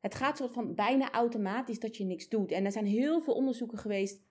Het 0.00 0.14
gaat 0.14 0.36
soort 0.36 0.52
van 0.52 0.74
bijna 0.74 1.10
automatisch 1.10 1.78
dat 1.78 1.96
je 1.96 2.04
niks 2.04 2.28
doet. 2.28 2.52
En 2.52 2.64
er 2.64 2.72
zijn 2.72 2.86
heel 2.86 3.20
veel 3.20 3.34
onderzoeken 3.34 3.78
geweest 3.78 4.22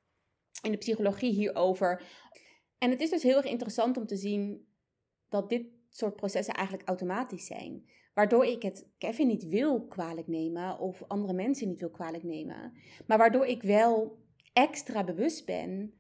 in 0.62 0.72
de 0.72 0.78
psychologie 0.78 1.32
hierover. 1.32 2.04
En 2.78 2.90
het 2.90 3.02
is 3.02 3.10
dus 3.10 3.24
heel 3.24 3.38
erg 3.38 3.46
interessant 3.46 3.98
om 3.98 4.06
te 4.06 4.16
zien 4.16 4.68
dat 5.30 5.50
dit 5.50 5.68
soort 5.90 6.16
processen 6.16 6.54
eigenlijk 6.54 6.88
automatisch 6.88 7.46
zijn. 7.46 7.90
Waardoor 8.20 8.46
ik 8.46 8.64
het 8.64 8.88
Kevin 8.98 9.28
niet 9.28 9.48
wil 9.48 9.88
kwalijk 9.88 10.28
nemen 10.28 10.80
of 10.80 11.04
andere 11.08 11.34
mensen 11.34 11.68
niet 11.68 11.80
wil 11.80 11.90
kwalijk 11.90 12.24
nemen. 12.24 12.74
Maar 13.08 13.18
waardoor 13.18 13.46
ik 13.46 13.62
wel 13.62 14.18
extra 14.54 15.04
bewust 15.04 15.46
ben 15.46 15.94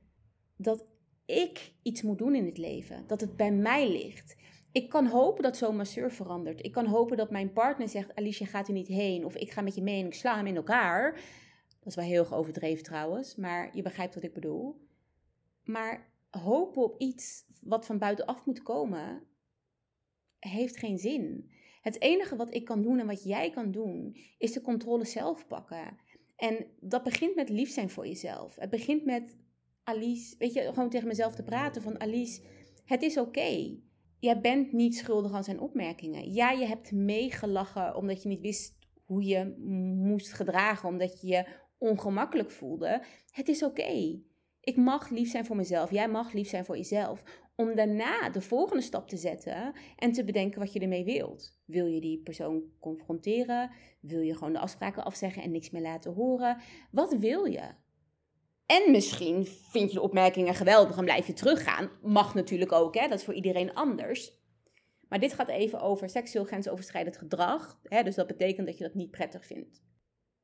dat 0.55 0.85
ik 1.25 1.73
iets 1.81 2.01
moet 2.01 2.17
doen 2.17 2.35
in 2.35 2.45
het 2.45 2.57
leven. 2.57 3.07
Dat 3.07 3.21
het 3.21 3.35
bij 3.35 3.51
mij 3.51 3.91
ligt. 3.91 4.35
Ik 4.71 4.89
kan 4.89 5.05
hopen 5.05 5.43
dat 5.43 5.57
zo'n 5.57 5.75
masseur 5.75 6.11
verandert. 6.11 6.65
Ik 6.65 6.71
kan 6.71 6.85
hopen 6.85 7.17
dat 7.17 7.31
mijn 7.31 7.53
partner 7.53 7.89
zegt: 7.89 8.15
Alicia 8.15 8.45
gaat 8.45 8.67
er 8.67 8.73
niet 8.73 8.87
heen. 8.87 9.25
Of 9.25 9.35
ik 9.35 9.51
ga 9.51 9.61
met 9.61 9.75
je 9.75 9.81
mee 9.81 9.99
en 9.99 10.05
ik 10.05 10.13
sla 10.13 10.35
hem 10.35 10.47
in 10.47 10.55
elkaar. 10.55 11.13
Dat 11.79 11.87
is 11.87 11.95
wel 11.95 12.05
heel 12.05 12.21
erg 12.21 12.33
overdreven 12.33 12.83
trouwens. 12.83 13.35
Maar 13.35 13.75
je 13.75 13.81
begrijpt 13.81 14.15
wat 14.15 14.23
ik 14.23 14.33
bedoel. 14.33 14.87
Maar 15.63 16.11
hopen 16.29 16.83
op 16.83 17.01
iets 17.01 17.45
wat 17.61 17.85
van 17.85 17.97
buitenaf 17.97 18.45
moet 18.45 18.63
komen, 18.63 19.23
heeft 20.39 20.77
geen 20.77 20.97
zin. 20.97 21.51
Het 21.89 22.01
enige 22.01 22.35
wat 22.35 22.53
ik 22.53 22.65
kan 22.65 22.81
doen 22.81 22.99
en 22.99 23.07
wat 23.07 23.23
jij 23.23 23.49
kan 23.49 23.71
doen, 23.71 24.17
is 24.37 24.51
de 24.51 24.61
controle 24.61 25.05
zelf 25.05 25.47
pakken. 25.47 25.97
En 26.35 26.65
dat 26.79 27.03
begint 27.03 27.35
met 27.35 27.49
lief 27.49 27.69
zijn 27.69 27.89
voor 27.89 28.07
jezelf. 28.07 28.55
Het 28.55 28.69
begint 28.69 29.05
met 29.05 29.37
Alice, 29.83 30.35
weet 30.37 30.53
je, 30.53 30.61
gewoon 30.61 30.89
tegen 30.89 31.07
mezelf 31.07 31.35
te 31.35 31.43
praten 31.43 31.81
van 31.81 31.99
Alice, 31.99 32.41
het 32.85 33.01
is 33.01 33.17
oké. 33.17 33.77
Jij 34.19 34.39
bent 34.41 34.71
niet 34.71 34.95
schuldig 34.97 35.31
aan 35.31 35.43
zijn 35.43 35.59
opmerkingen. 35.59 36.33
Ja, 36.33 36.51
je 36.51 36.65
hebt 36.65 36.91
meegelachen 36.91 37.95
omdat 37.95 38.23
je 38.23 38.29
niet 38.29 38.41
wist 38.41 38.77
hoe 39.05 39.23
je 39.23 39.55
moest 39.95 40.33
gedragen, 40.33 40.89
omdat 40.89 41.21
je 41.21 41.27
je 41.27 41.45
ongemakkelijk 41.77 42.51
voelde. 42.51 43.03
Het 43.31 43.47
is 43.47 43.63
oké. 43.63 44.19
Ik 44.59 44.75
mag 44.75 45.09
lief 45.09 45.29
zijn 45.29 45.45
voor 45.45 45.55
mezelf. 45.55 45.91
Jij 45.91 46.09
mag 46.09 46.33
lief 46.33 46.49
zijn 46.49 46.65
voor 46.65 46.77
jezelf. 46.77 47.23
Om 47.59 47.75
daarna 47.75 48.29
de 48.29 48.41
volgende 48.41 48.83
stap 48.83 49.07
te 49.07 49.17
zetten 49.17 49.73
en 49.95 50.11
te 50.11 50.23
bedenken 50.23 50.59
wat 50.59 50.73
je 50.73 50.79
ermee 50.79 51.03
wilt. 51.03 51.59
Wil 51.65 51.85
je 51.85 52.01
die 52.01 52.21
persoon 52.21 52.63
confronteren? 52.79 53.71
Wil 53.99 54.21
je 54.21 54.33
gewoon 54.33 54.53
de 54.53 54.59
afspraken 54.59 55.03
afzeggen 55.03 55.43
en 55.43 55.51
niks 55.51 55.69
meer 55.69 55.81
laten 55.81 56.13
horen? 56.13 56.57
Wat 56.91 57.13
wil 57.13 57.45
je? 57.45 57.71
En 58.65 58.91
misschien 58.91 59.45
vind 59.45 59.89
je 59.89 59.95
de 59.95 60.03
opmerkingen 60.03 60.55
geweldig 60.55 60.97
en 60.97 61.03
blijf 61.03 61.27
je 61.27 61.33
teruggaan. 61.33 61.89
Mag 62.01 62.33
natuurlijk 62.33 62.71
ook, 62.71 62.95
hè? 62.95 63.07
dat 63.07 63.19
is 63.19 63.25
voor 63.25 63.33
iedereen 63.33 63.73
anders. 63.73 64.33
Maar 65.09 65.19
dit 65.19 65.33
gaat 65.33 65.49
even 65.49 65.81
over 65.81 66.09
seksueel 66.09 66.45
grensoverschrijdend 66.45 67.17
gedrag. 67.17 67.79
Hè? 67.83 68.03
Dus 68.03 68.15
dat 68.15 68.27
betekent 68.27 68.67
dat 68.67 68.77
je 68.77 68.83
dat 68.83 68.93
niet 68.93 69.11
prettig 69.11 69.45
vindt. 69.45 69.83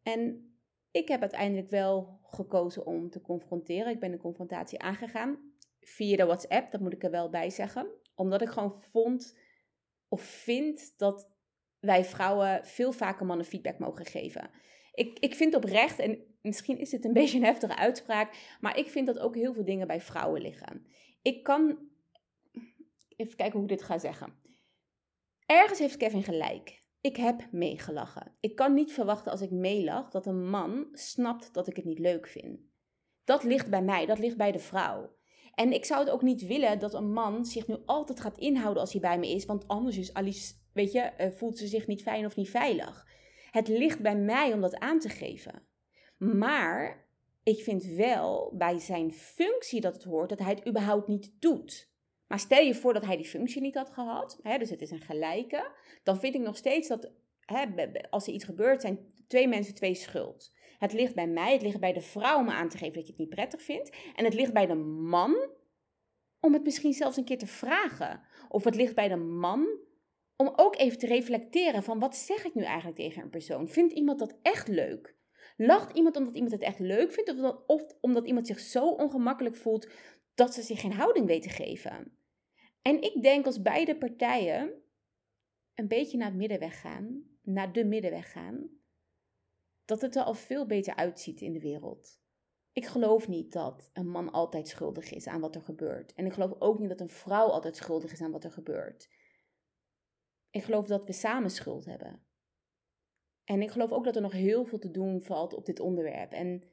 En 0.04 0.50
ik 0.92 1.08
heb 1.08 1.22
uiteindelijk 1.22 1.70
wel 1.70 2.20
gekozen 2.24 2.86
om 2.86 3.10
te 3.10 3.22
confronteren. 3.22 3.92
Ik 3.92 4.00
ben 4.00 4.12
de 4.12 4.18
confrontatie 4.18 4.80
aangegaan 4.80 5.54
via 5.86 6.18
de 6.18 6.26
WhatsApp, 6.26 6.72
dat 6.72 6.82
moet 6.82 6.94
ik 6.94 7.04
er 7.04 7.12
wel 7.12 7.30
bij 7.30 7.50
zeggen. 7.50 7.88
Omdat 8.16 8.42
ik 8.42 8.50
gewoon 8.50 8.76
vond 8.76 9.38
of 10.08 10.22
vind 10.22 10.94
dat 10.98 11.30
wij 11.80 12.06
vrouwen 12.06 12.66
veel 12.66 12.92
vaker 12.92 13.26
mannen 13.26 13.46
feedback 13.46 13.80
mogen 13.80 14.06
geven. 14.06 14.50
Ik, 14.94 15.20
ik 15.20 15.36
vind 15.36 15.56
oprecht, 15.56 16.00
en 16.00 16.38
misschien 16.42 16.78
is 16.78 16.92
het 16.92 17.06
een 17.06 17.14
beetje 17.20 17.38
een 17.38 17.44
heftige 17.44 17.76
uitspraak, 17.76 18.56
maar 18.60 18.78
ik 18.78 18.88
vind 18.90 19.08
dat 19.08 19.20
ook 19.20 19.36
heel 19.36 19.54
veel 19.54 19.66
dingen 19.66 19.88
bij 19.88 20.02
vrouwen 20.02 20.42
liggen. 20.42 20.86
Ik 21.22 21.44
kan, 21.44 21.78
even 23.16 23.36
kijken 23.36 23.60
hoe 23.60 23.70
ik 23.70 23.78
dit 23.78 23.84
ga 23.84 23.98
zeggen. 23.98 24.34
Ergens 25.46 25.80
heeft 25.80 25.98
Kevin 25.98 26.24
gelijk. 26.24 26.84
Ik 27.02 27.16
heb 27.16 27.48
meegelachen. 27.52 28.36
Ik 28.40 28.56
kan 28.56 28.74
niet 28.74 28.94
verwachten 28.94 29.32
als 29.32 29.42
ik 29.42 29.52
meelach 29.52 30.10
dat 30.10 30.26
een 30.26 30.50
man 30.50 30.88
snapt 30.92 31.54
dat 31.54 31.68
ik 31.68 31.76
het 31.76 31.86
niet 31.86 32.00
leuk 32.00 32.28
vind. 32.28 32.60
Dat 33.24 33.44
ligt 33.44 33.70
bij 33.70 33.82
mij, 33.82 34.06
dat 34.06 34.20
ligt 34.20 34.38
bij 34.38 34.52
de 34.52 34.60
vrouw. 34.60 35.16
En 35.56 35.74
ik 35.74 35.86
zou 35.86 36.00
het 36.00 36.10
ook 36.10 36.22
niet 36.22 36.48
willen 36.48 36.80
dat 36.80 36.94
een 36.94 37.14
man 37.14 37.46
zich 37.46 37.68
nu 37.68 37.76
altijd 37.86 38.20
gaat 38.20 38.38
inhouden 38.38 38.82
als 38.82 38.92
hij 38.92 39.02
bij 39.02 39.20
me 39.20 39.30
is, 39.30 39.46
want 39.46 39.68
anders 39.68 39.98
is 39.98 40.14
Alice, 40.14 40.54
weet 40.74 40.92
je, 40.92 41.00
eh, 41.00 41.32
voelt 41.32 41.58
ze 41.58 41.68
zich 41.68 41.88
niet 41.88 42.02
fijn 42.02 42.26
of 42.26 42.36
niet 42.36 42.50
veilig. 42.50 43.08
Het 43.52 43.68
ligt 43.68 44.00
bij 44.00 44.16
mij 44.16 44.54
om 44.54 44.62
dat 44.62 44.80
aan 44.80 45.00
te 45.00 45.10
geven. 45.10 45.62
Maar 46.18 47.08
ik 47.44 47.64
vind 47.64 47.84
wel 47.84 48.54
bij 48.58 48.80
zijn 48.80 49.14
functie 49.14 49.82
dat 49.82 49.94
het 49.94 50.04
hoort 50.04 50.30
dat 50.30 50.40
hij 50.40 50.50
het 50.50 50.68
überhaupt 50.68 51.08
niet 51.08 51.32
doet. 51.40 51.94
Maar 52.28 52.40
stel 52.40 52.62
je 52.62 52.76
voor 52.76 52.94
dat 52.94 53.06
hij 53.06 53.18
die 53.18 53.26
functie 53.26 53.62
niet 53.62 53.76
had 53.76 53.90
gehad, 53.90 54.40
hè, 54.42 54.58
dus 54.58 54.70
het 54.70 54.82
is 54.82 54.92
een 54.92 55.02
gelijke, 55.02 55.72
dan 56.04 56.20
vind 56.20 56.36
ik 56.36 56.42
nog 56.42 56.58
steeds 56.58 56.88
dat 56.88 57.12
hè, 57.40 57.66
als 58.10 58.28
er 58.28 58.34
iets 58.34 58.46
gebeurt, 58.46 58.82
zijn 58.82 59.14
twee 59.28 59.48
mensen 59.48 59.76
twee 59.76 59.96
schuld. 59.96 60.54
Het 60.78 60.94
ligt 60.94 61.16
bij 61.16 61.28
mij, 61.28 61.54
het 61.54 61.62
ligt 61.62 61.80
bij 61.80 61.94
de 61.94 62.02
vrouw 62.02 62.40
om 62.40 62.50
aan 62.50 62.70
te 62.70 62.78
geven 62.78 62.94
dat 62.94 63.04
je 63.04 63.10
het 63.10 63.20
niet 63.20 63.30
prettig 63.30 63.62
vindt. 63.62 63.98
En 64.16 64.26
het 64.26 64.34
ligt 64.34 64.54
bij 64.54 64.66
de 64.66 64.76
man 64.76 65.50
om 66.40 66.54
het 66.54 66.64
misschien 66.64 66.94
zelfs 66.94 67.18
een 67.18 67.26
keer 67.26 67.38
te 67.38 67.48
vragen. 67.48 68.22
Of 68.50 68.64
het 68.64 68.76
ligt 68.76 68.96
bij 68.96 69.08
de 69.08 69.16
man 69.16 69.68
om 70.36 70.54
ook 70.56 70.78
even 70.78 70.98
te 70.98 71.08
reflecteren 71.08 71.84
van 71.84 72.00
wat 72.00 72.16
zeg 72.16 72.46
ik 72.46 72.56
nu 72.56 72.64
eigenlijk 72.64 72.98
tegen 72.98 73.22
een 73.22 73.30
persoon? 73.30 73.68
Vindt 73.68 73.94
iemand 73.94 74.20
dat 74.20 74.38
echt 74.42 74.68
leuk? 74.68 75.16
Lacht 75.58 75.98
iemand 75.98 76.16
omdat 76.16 76.36
iemand 76.36 76.54
het 76.54 76.62
echt 76.62 76.80
leuk 76.80 77.12
vindt 77.12 77.30
of, 77.30 77.56
of 77.66 77.84
omdat 78.02 78.28
iemand 78.28 78.48
zich 78.48 78.60
zo 78.60 78.90
ongemakkelijk 78.90 79.56
voelt 79.56 79.90
dat 80.34 80.54
ze 80.54 80.62
zich 80.62 80.80
geen 80.80 80.94
houding 80.94 81.26
weten 81.26 81.50
te 81.50 81.64
geven? 81.64 82.18
En 82.82 83.02
ik 83.02 83.22
denk 83.22 83.46
als 83.46 83.62
beide 83.62 83.98
partijen 83.98 84.74
een 85.74 85.88
beetje 85.88 86.18
naar 86.18 86.28
het 86.28 86.38
middenweg 86.38 86.82
gaan, 86.82 87.24
naar 87.42 87.74
de 87.74 87.86
middenweg 87.86 88.32
gaan, 88.32 88.70
dat 89.86 90.02
het 90.02 90.16
er 90.16 90.24
al 90.24 90.34
veel 90.34 90.66
beter 90.66 90.96
uitziet 90.96 91.42
in 91.42 91.54
de 91.54 91.60
wereld. 91.60 92.20
Ik 92.72 92.86
geloof 92.86 93.28
niet 93.28 93.52
dat 93.52 93.90
een 93.94 94.10
man 94.10 94.32
altijd 94.32 94.68
schuldig 94.68 95.12
is 95.12 95.28
aan 95.28 95.42
wat 95.42 95.56
er 95.56 95.62
gebeurt. 95.62 96.14
En 96.14 96.26
ik 96.26 96.34
geloof 96.34 96.56
ook 96.60 96.80
niet 96.80 96.90
dat 96.90 97.00
een 97.00 97.10
vrouw 97.10 97.48
altijd 97.48 97.76
schuldig 97.76 98.12
is 98.12 98.22
aan 98.22 98.32
wat 98.32 98.44
er 98.44 98.52
gebeurt. 98.52 99.10
Ik 100.50 100.64
geloof 100.64 100.88
dat 100.88 101.06
we 101.06 101.14
samen 101.14 101.50
schuld 101.50 101.86
hebben. 101.86 102.26
En 103.44 103.62
ik 103.62 103.72
geloof 103.72 103.92
ook 103.92 104.04
dat 104.04 104.16
er 104.16 104.22
nog 104.22 104.32
heel 104.32 104.66
veel 104.66 104.80
te 104.80 104.92
doen 104.92 105.22
valt 105.22 105.54
op 105.54 105.66
dit 105.66 105.80
onderwerp. 105.80 106.32
En 106.32 106.64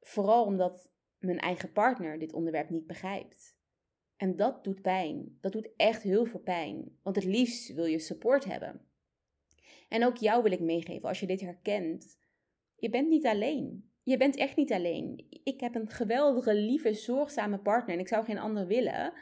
vooral 0.00 0.44
omdat 0.44 0.92
mijn 1.18 1.38
eigen 1.38 1.72
partner 1.72 2.18
dit 2.18 2.32
onderwerp 2.32 2.70
niet 2.70 2.86
begrijpt. 2.86 3.56
En 4.16 4.36
dat 4.36 4.64
doet 4.64 4.82
pijn. 4.82 5.38
Dat 5.40 5.52
doet 5.52 5.70
echt 5.76 6.02
heel 6.02 6.24
veel 6.24 6.40
pijn. 6.40 6.98
Want 7.02 7.16
het 7.16 7.24
liefst 7.24 7.74
wil 7.74 7.84
je 7.84 7.98
support 7.98 8.44
hebben. 8.44 8.87
En 9.88 10.04
ook 10.04 10.16
jou 10.16 10.42
wil 10.42 10.52
ik 10.52 10.60
meegeven, 10.60 11.08
als 11.08 11.20
je 11.20 11.26
dit 11.26 11.40
herkent, 11.40 12.18
je 12.76 12.90
bent 12.90 13.08
niet 13.08 13.26
alleen. 13.26 13.90
Je 14.02 14.16
bent 14.16 14.36
echt 14.36 14.56
niet 14.56 14.72
alleen. 14.72 15.26
Ik 15.44 15.60
heb 15.60 15.74
een 15.74 15.88
geweldige, 15.88 16.54
lieve, 16.54 16.94
zorgzame 16.94 17.58
partner 17.58 17.94
en 17.94 18.00
ik 18.00 18.08
zou 18.08 18.24
geen 18.24 18.38
ander 18.38 18.66
willen. 18.66 19.12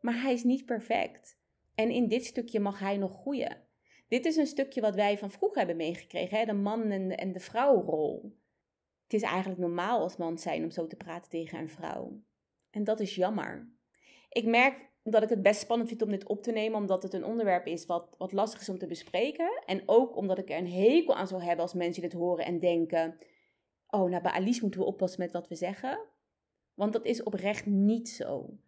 Maar 0.00 0.22
hij 0.22 0.32
is 0.32 0.44
niet 0.44 0.64
perfect. 0.64 1.38
En 1.74 1.90
in 1.90 2.08
dit 2.08 2.24
stukje 2.24 2.60
mag 2.60 2.78
hij 2.78 2.96
nog 2.96 3.20
groeien. 3.20 3.62
Dit 4.08 4.26
is 4.26 4.36
een 4.36 4.46
stukje 4.46 4.80
wat 4.80 4.94
wij 4.94 5.18
van 5.18 5.30
vroeger 5.30 5.58
hebben 5.58 5.76
meegekregen, 5.76 6.38
hè? 6.38 6.44
de 6.44 6.52
man- 6.52 6.90
en 6.90 7.08
de, 7.08 7.14
en 7.14 7.32
de 7.32 7.40
vrouwrol. 7.40 8.38
Het 9.02 9.12
is 9.12 9.22
eigenlijk 9.22 9.60
normaal 9.60 10.00
als 10.00 10.16
man 10.16 10.38
zijn 10.38 10.62
om 10.62 10.70
zo 10.70 10.86
te 10.86 10.96
praten 10.96 11.30
tegen 11.30 11.58
een 11.58 11.70
vrouw. 11.70 12.22
En 12.70 12.84
dat 12.84 13.00
is 13.00 13.14
jammer. 13.14 13.68
Ik 14.28 14.44
merk 14.44 14.92
dat 15.12 15.22
ik 15.22 15.28
het 15.28 15.42
best 15.42 15.60
spannend 15.60 15.88
vind 15.88 16.02
om 16.02 16.10
dit 16.10 16.26
op 16.26 16.42
te 16.42 16.52
nemen, 16.52 16.78
omdat 16.78 17.02
het 17.02 17.12
een 17.12 17.24
onderwerp 17.24 17.66
is 17.66 17.86
wat, 17.86 18.14
wat 18.18 18.32
lastig 18.32 18.60
is 18.60 18.68
om 18.68 18.78
te 18.78 18.86
bespreken. 18.86 19.62
En 19.66 19.82
ook 19.86 20.16
omdat 20.16 20.38
ik 20.38 20.50
er 20.50 20.58
een 20.58 20.72
hekel 20.72 21.14
aan 21.14 21.28
zou 21.28 21.42
hebben 21.42 21.64
als 21.64 21.74
mensen 21.74 22.02
dit 22.02 22.12
horen 22.12 22.44
en 22.44 22.58
denken: 22.58 23.18
Oh, 23.86 24.10
nou 24.10 24.22
bij 24.22 24.32
Alice 24.32 24.60
moeten 24.60 24.80
we 24.80 24.86
oppassen 24.86 25.20
met 25.20 25.32
wat 25.32 25.48
we 25.48 25.54
zeggen. 25.54 25.98
Want 26.74 26.92
dat 26.92 27.04
is 27.04 27.22
oprecht 27.22 27.66
niet 27.66 28.08
zo. 28.08 28.58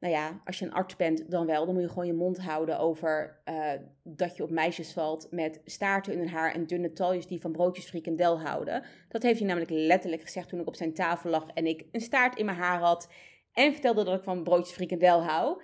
Nou 0.00 0.14
ja, 0.14 0.40
als 0.44 0.58
je 0.58 0.64
een 0.64 0.72
arts 0.72 0.96
bent, 0.96 1.30
dan 1.30 1.46
wel. 1.46 1.64
Dan 1.64 1.74
moet 1.74 1.82
je 1.82 1.88
gewoon 1.88 2.06
je 2.06 2.12
mond 2.12 2.38
houden 2.38 2.78
over 2.78 3.42
uh, 3.44 3.72
dat 4.02 4.36
je 4.36 4.42
op 4.42 4.50
meisjes 4.50 4.92
valt 4.92 5.26
met 5.30 5.60
staarten 5.64 6.12
in 6.12 6.18
hun 6.18 6.28
haar 6.28 6.54
en 6.54 6.66
dunne 6.66 6.92
taljes 6.92 7.26
die 7.26 7.40
van 7.40 7.52
broodjes 7.52 7.84
frikandel 7.84 8.40
houden. 8.40 8.84
Dat 9.08 9.22
heeft 9.22 9.38
hij 9.38 9.48
namelijk 9.48 9.72
letterlijk 9.72 10.22
gezegd 10.22 10.48
toen 10.48 10.60
ik 10.60 10.66
op 10.66 10.76
zijn 10.76 10.94
tafel 10.94 11.30
lag 11.30 11.46
en 11.54 11.66
ik 11.66 11.84
een 11.92 12.00
staart 12.00 12.38
in 12.38 12.44
mijn 12.44 12.56
haar 12.56 12.78
had 12.78 13.08
en 13.52 13.72
vertelde 13.72 14.04
dat 14.04 14.18
ik 14.18 14.24
van 14.24 14.42
broodjes 14.42 14.74
frikandel 14.74 15.22
hou. 15.22 15.62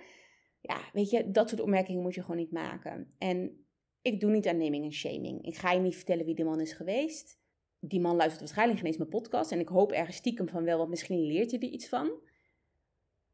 Ja, 0.61 0.79
weet 0.93 1.09
je, 1.09 1.31
dat 1.31 1.49
soort 1.49 1.61
opmerkingen 1.61 2.01
moet 2.01 2.15
je 2.15 2.21
gewoon 2.21 2.37
niet 2.37 2.51
maken. 2.51 3.13
En 3.17 3.65
ik 4.01 4.19
doe 4.19 4.31
niet 4.31 4.47
aan 4.47 4.57
naming 4.57 4.83
en 4.83 4.93
shaming. 4.93 5.45
Ik 5.45 5.55
ga 5.55 5.71
je 5.71 5.79
niet 5.79 5.95
vertellen 5.95 6.25
wie 6.25 6.35
die 6.35 6.45
man 6.45 6.61
is 6.61 6.73
geweest. 6.73 7.39
Die 7.79 7.99
man 7.99 8.15
luistert 8.15 8.39
waarschijnlijk 8.39 8.79
geen 8.79 8.87
eens 8.87 8.97
mijn 8.97 9.09
podcast. 9.09 9.51
En 9.51 9.59
ik 9.59 9.67
hoop 9.67 9.91
ergens 9.91 10.17
stiekem 10.17 10.49
van 10.49 10.63
wel, 10.63 10.77
want 10.77 10.89
misschien 10.89 11.19
leert 11.19 11.51
je 11.51 11.57
er 11.57 11.69
iets 11.69 11.89
van. 11.89 12.11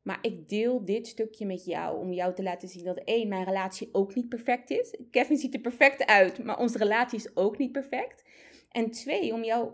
Maar 0.02 0.20
ik 0.22 0.50
deel 0.50 0.86
dit 0.86 1.08
stukje 1.08 1.46
met 1.46 1.66
jou 1.66 2.00
om 2.00 2.14
jou 2.14 2.34
te 2.34 2.44
laten 2.44 2.68
zien 2.68 2.84
dat 2.84 2.98
één, 2.98 3.28
mijn 3.28 3.44
relatie 3.46 3.90
ook 3.92 4.16
niet 4.16 4.30
perfect 4.30 4.70
is. 4.70 4.98
Kevin 5.12 5.38
ziet 5.38 5.54
er 5.54 5.60
perfect 5.60 6.06
uit, 6.06 6.44
maar 6.44 6.60
onze 6.60 6.78
relatie 6.78 7.18
is 7.18 7.36
ook 7.36 7.58
niet 7.58 7.72
perfect. 7.72 8.24
En 8.70 8.92
twee, 8.92 9.34
om 9.34 9.44
jou 9.44 9.72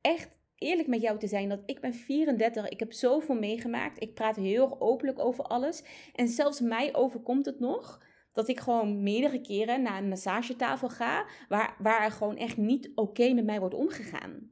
echt 0.00 0.35
eerlijk 0.58 0.88
met 0.88 1.00
jou 1.00 1.18
te 1.18 1.26
zijn 1.26 1.48
dat 1.48 1.62
ik 1.66 1.80
ben 1.80 1.94
34, 1.94 2.68
ik 2.68 2.80
heb 2.80 2.92
zoveel 2.92 3.34
meegemaakt. 3.34 4.02
Ik 4.02 4.14
praat 4.14 4.36
heel 4.36 4.80
openlijk 4.80 5.18
over 5.18 5.44
alles. 5.44 5.82
En 6.14 6.28
zelfs 6.28 6.60
mij 6.60 6.94
overkomt 6.94 7.46
het 7.46 7.60
nog 7.60 8.04
dat 8.32 8.48
ik 8.48 8.60
gewoon 8.60 9.02
meerdere 9.02 9.40
keren 9.40 9.82
naar 9.82 10.02
een 10.02 10.08
massagetafel 10.08 10.88
ga 10.88 11.26
waar, 11.48 11.76
waar 11.78 12.04
er 12.04 12.10
gewoon 12.10 12.36
echt 12.36 12.56
niet 12.56 12.90
oké 12.94 13.32
met 13.32 13.44
mij 13.44 13.60
wordt 13.60 13.74
omgegaan. 13.74 14.50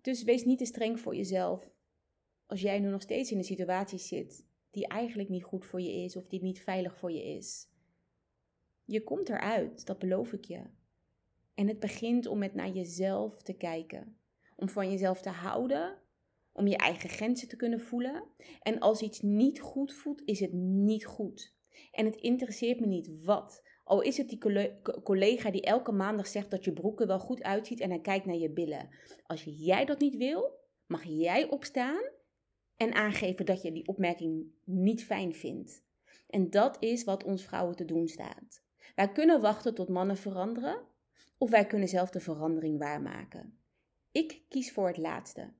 Dus 0.00 0.22
wees 0.22 0.44
niet 0.44 0.58
te 0.58 0.64
streng 0.64 1.00
voor 1.00 1.16
jezelf 1.16 1.72
als 2.46 2.60
jij 2.60 2.78
nu 2.78 2.88
nog 2.88 3.02
steeds 3.02 3.30
in 3.30 3.38
een 3.38 3.44
situatie 3.44 3.98
zit 3.98 4.46
die 4.70 4.86
eigenlijk 4.86 5.28
niet 5.28 5.44
goed 5.44 5.64
voor 5.64 5.80
je 5.80 5.92
is 5.92 6.16
of 6.16 6.26
die 6.26 6.42
niet 6.42 6.60
veilig 6.60 6.96
voor 6.96 7.12
je 7.12 7.24
is. 7.24 7.68
Je 8.84 9.02
komt 9.02 9.28
eruit, 9.28 9.86
dat 9.86 9.98
beloof 9.98 10.32
ik 10.32 10.44
je. 10.44 10.62
En 11.54 11.68
het 11.68 11.78
begint 11.78 12.26
om 12.26 12.38
met 12.38 12.54
naar 12.54 12.70
jezelf 12.70 13.42
te 13.42 13.52
kijken. 13.52 14.18
Om 14.56 14.68
van 14.68 14.90
jezelf 14.90 15.20
te 15.20 15.30
houden. 15.30 15.98
Om 16.52 16.66
je 16.66 16.76
eigen 16.76 17.08
grenzen 17.08 17.48
te 17.48 17.56
kunnen 17.56 17.80
voelen. 17.80 18.24
En 18.62 18.78
als 18.78 19.02
iets 19.02 19.20
niet 19.20 19.60
goed 19.60 19.94
voelt, 19.94 20.22
is 20.24 20.40
het 20.40 20.52
niet 20.52 21.06
goed. 21.06 21.54
En 21.92 22.04
het 22.04 22.16
interesseert 22.16 22.80
me 22.80 22.86
niet 22.86 23.24
wat. 23.24 23.62
Al 23.84 24.00
is 24.00 24.16
het 24.16 24.28
die 24.28 24.38
collega 25.02 25.50
die 25.50 25.62
elke 25.62 25.92
maandag 25.92 26.26
zegt 26.26 26.50
dat 26.50 26.64
je 26.64 26.72
broek 26.72 27.00
er 27.00 27.06
wel 27.06 27.18
goed 27.18 27.42
uitziet 27.42 27.80
en 27.80 27.90
hij 27.90 28.00
kijkt 28.00 28.26
naar 28.26 28.36
je 28.36 28.50
billen. 28.50 28.88
Als 29.26 29.44
jij 29.44 29.84
dat 29.84 29.98
niet 29.98 30.16
wil, 30.16 30.58
mag 30.86 31.02
jij 31.04 31.48
opstaan 31.48 32.02
en 32.76 32.92
aangeven 32.92 33.46
dat 33.46 33.62
je 33.62 33.72
die 33.72 33.88
opmerking 33.88 34.52
niet 34.64 35.04
fijn 35.04 35.34
vindt. 35.34 35.84
En 36.26 36.50
dat 36.50 36.76
is 36.80 37.04
wat 37.04 37.24
ons 37.24 37.44
vrouwen 37.44 37.76
te 37.76 37.84
doen 37.84 38.08
staat. 38.08 38.62
Wij 38.94 39.12
kunnen 39.12 39.40
wachten 39.40 39.74
tot 39.74 39.88
mannen 39.88 40.16
veranderen, 40.16 40.86
of 41.38 41.50
wij 41.50 41.66
kunnen 41.66 41.88
zelf 41.88 42.10
de 42.10 42.20
verandering 42.20 42.78
waarmaken. 42.78 43.58
Ik 44.14 44.42
kies 44.48 44.72
voor 44.72 44.86
het 44.86 44.96
laatste. 44.96 45.52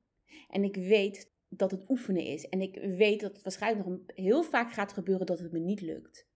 En 0.49 0.65
ik 0.65 0.77
weet 0.77 1.33
dat 1.49 1.71
het 1.71 1.89
oefenen 1.89 2.25
is. 2.25 2.49
En 2.49 2.61
ik 2.61 2.75
weet 2.75 3.21
dat 3.21 3.33
het 3.33 3.43
waarschijnlijk 3.43 3.89
nog 3.89 3.99
heel 4.07 4.43
vaak 4.43 4.73
gaat 4.73 4.93
gebeuren 4.93 5.27
dat 5.27 5.39
het 5.39 5.53
me 5.53 5.59
niet 5.59 5.81
lukt. 5.81 6.29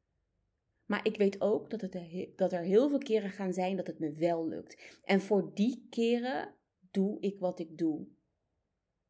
Maar 0.87 1.07
ik 1.07 1.17
weet 1.17 1.41
ook 1.41 1.71
dat, 1.71 1.81
het 1.81 2.29
dat 2.37 2.53
er 2.53 2.63
heel 2.63 2.89
veel 2.89 2.99
keren 2.99 3.31
gaan 3.31 3.53
zijn 3.53 3.77
dat 3.77 3.87
het 3.87 3.99
me 3.99 4.13
wel 4.13 4.49
lukt. 4.49 4.99
En 5.05 5.21
voor 5.21 5.55
die 5.55 5.87
keren 5.91 6.55
doe 6.91 7.21
ik 7.21 7.39
wat 7.39 7.59
ik 7.59 7.79
doe. 7.79 8.07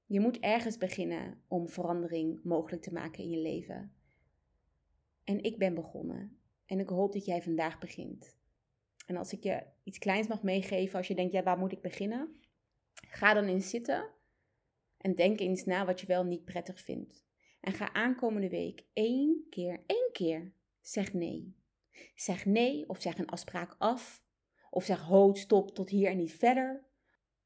Je 0.07 0.21
moet 0.21 0.39
ergens 0.39 0.79
beginnen 0.79 1.43
om 1.47 1.69
verandering 1.69 2.41
mogelijk 2.43 2.83
te 2.83 2.93
maken 2.93 3.23
in 3.23 3.31
je 3.31 3.39
leven. 3.39 3.93
En 5.25 5.43
ik 5.43 5.59
ben 5.59 5.75
begonnen. 5.75 6.39
En 6.67 6.79
ik 6.79 6.89
hoop 6.89 7.13
dat 7.13 7.25
jij 7.25 7.43
vandaag 7.43 7.79
begint. 7.79 8.37
En 9.07 9.17
als 9.17 9.33
ik 9.33 9.43
je 9.43 9.63
iets 9.83 9.99
kleins 9.99 10.27
mag 10.27 10.43
meegeven, 10.43 10.99
als 10.99 11.09
je 11.09 11.15
denkt, 11.15 11.33
ja, 11.33 11.43
waar 11.43 11.59
moet 11.59 11.73
ik 11.73 11.81
beginnen? 11.81 12.41
Ga 13.07 13.35
dan 13.35 13.45
eens 13.45 13.71
zitten 13.71 14.11
en 14.99 15.15
denk 15.15 15.41
eens 15.41 15.65
na 15.65 15.85
wat 15.85 16.01
je 16.01 16.07
wel 16.07 16.25
niet 16.25 16.45
prettig 16.45 16.81
vindt. 16.81 17.25
En 17.61 17.73
ga 17.73 17.93
aankomende 17.93 18.49
week 18.49 18.85
één 18.93 19.47
keer, 19.51 19.83
één 19.87 20.09
keer, 20.13 20.53
zeg 20.81 21.13
nee. 21.13 21.57
Zeg 22.15 22.47
nee 22.47 22.89
of 22.89 23.01
zeg 23.01 23.19
een 23.19 23.29
afspraak 23.29 23.75
af. 23.79 24.23
Of 24.71 24.85
zeg 24.85 25.01
ho, 25.01 25.35
stop 25.35 25.75
tot 25.75 25.91
hier 25.91 26.11
en 26.11 26.17
niet 26.17 26.33
verder. 26.33 26.87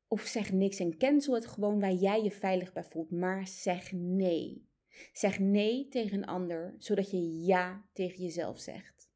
Of 0.09 0.21
zeg 0.21 0.53
niks 0.53 0.79
en 0.79 0.99
cancel 0.99 1.35
het 1.35 1.47
gewoon 1.47 1.81
waar 1.81 1.93
jij 1.93 2.23
je 2.23 2.31
veilig 2.31 2.73
bij 2.73 2.85
voelt. 2.85 3.11
Maar 3.11 3.47
zeg 3.47 3.93
nee. 3.93 4.69
Zeg 5.13 5.39
nee 5.39 5.89
tegen 5.89 6.19
een 6.19 6.27
ander, 6.27 6.75
zodat 6.79 7.11
je 7.11 7.45
ja 7.45 7.87
tegen 7.93 8.23
jezelf 8.23 8.59
zegt. 8.59 9.11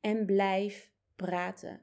En 0.00 0.26
blijf 0.26 0.92
praten. 1.16 1.80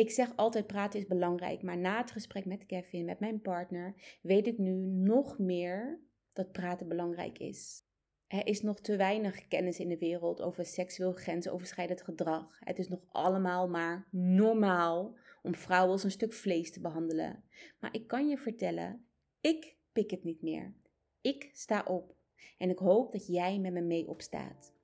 Ik 0.00 0.10
zeg 0.10 0.36
altijd 0.36 0.66
praten 0.66 1.00
is 1.00 1.06
belangrijk, 1.06 1.62
maar 1.62 1.78
na 1.78 1.98
het 1.98 2.10
gesprek 2.10 2.44
met 2.44 2.66
Kevin, 2.66 3.04
met 3.04 3.20
mijn 3.20 3.40
partner, 3.40 4.18
weet 4.22 4.46
ik 4.46 4.58
nu 4.58 4.72
nog 4.86 5.38
meer 5.38 6.00
dat 6.32 6.52
praten 6.52 6.88
belangrijk 6.88 7.38
is. 7.38 7.84
Er 8.26 8.46
is 8.46 8.62
nog 8.62 8.80
te 8.80 8.96
weinig 8.96 9.48
kennis 9.48 9.78
in 9.78 9.88
de 9.88 9.98
wereld 9.98 10.42
over 10.42 10.64
seksueel 10.64 11.12
grensoverschrijdend 11.12 12.02
gedrag. 12.02 12.58
Het 12.60 12.78
is 12.78 12.88
nog 12.88 13.00
allemaal 13.08 13.68
maar 13.68 14.08
normaal 14.10 15.16
om 15.42 15.54
vrouwen 15.54 15.92
als 15.92 16.04
een 16.04 16.10
stuk 16.10 16.32
vlees 16.32 16.72
te 16.72 16.80
behandelen. 16.80 17.44
Maar 17.80 17.94
ik 17.94 18.06
kan 18.06 18.28
je 18.28 18.36
vertellen, 18.38 19.06
ik 19.40 19.76
pik 19.92 20.10
het 20.10 20.24
niet 20.24 20.42
meer. 20.42 20.74
Ik 21.20 21.50
sta 21.52 21.82
op 21.82 22.16
en 22.58 22.70
ik 22.70 22.78
hoop 22.78 23.12
dat 23.12 23.26
jij 23.26 23.58
met 23.58 23.72
me 23.72 23.80
mee 23.80 24.08
opstaat. 24.08 24.78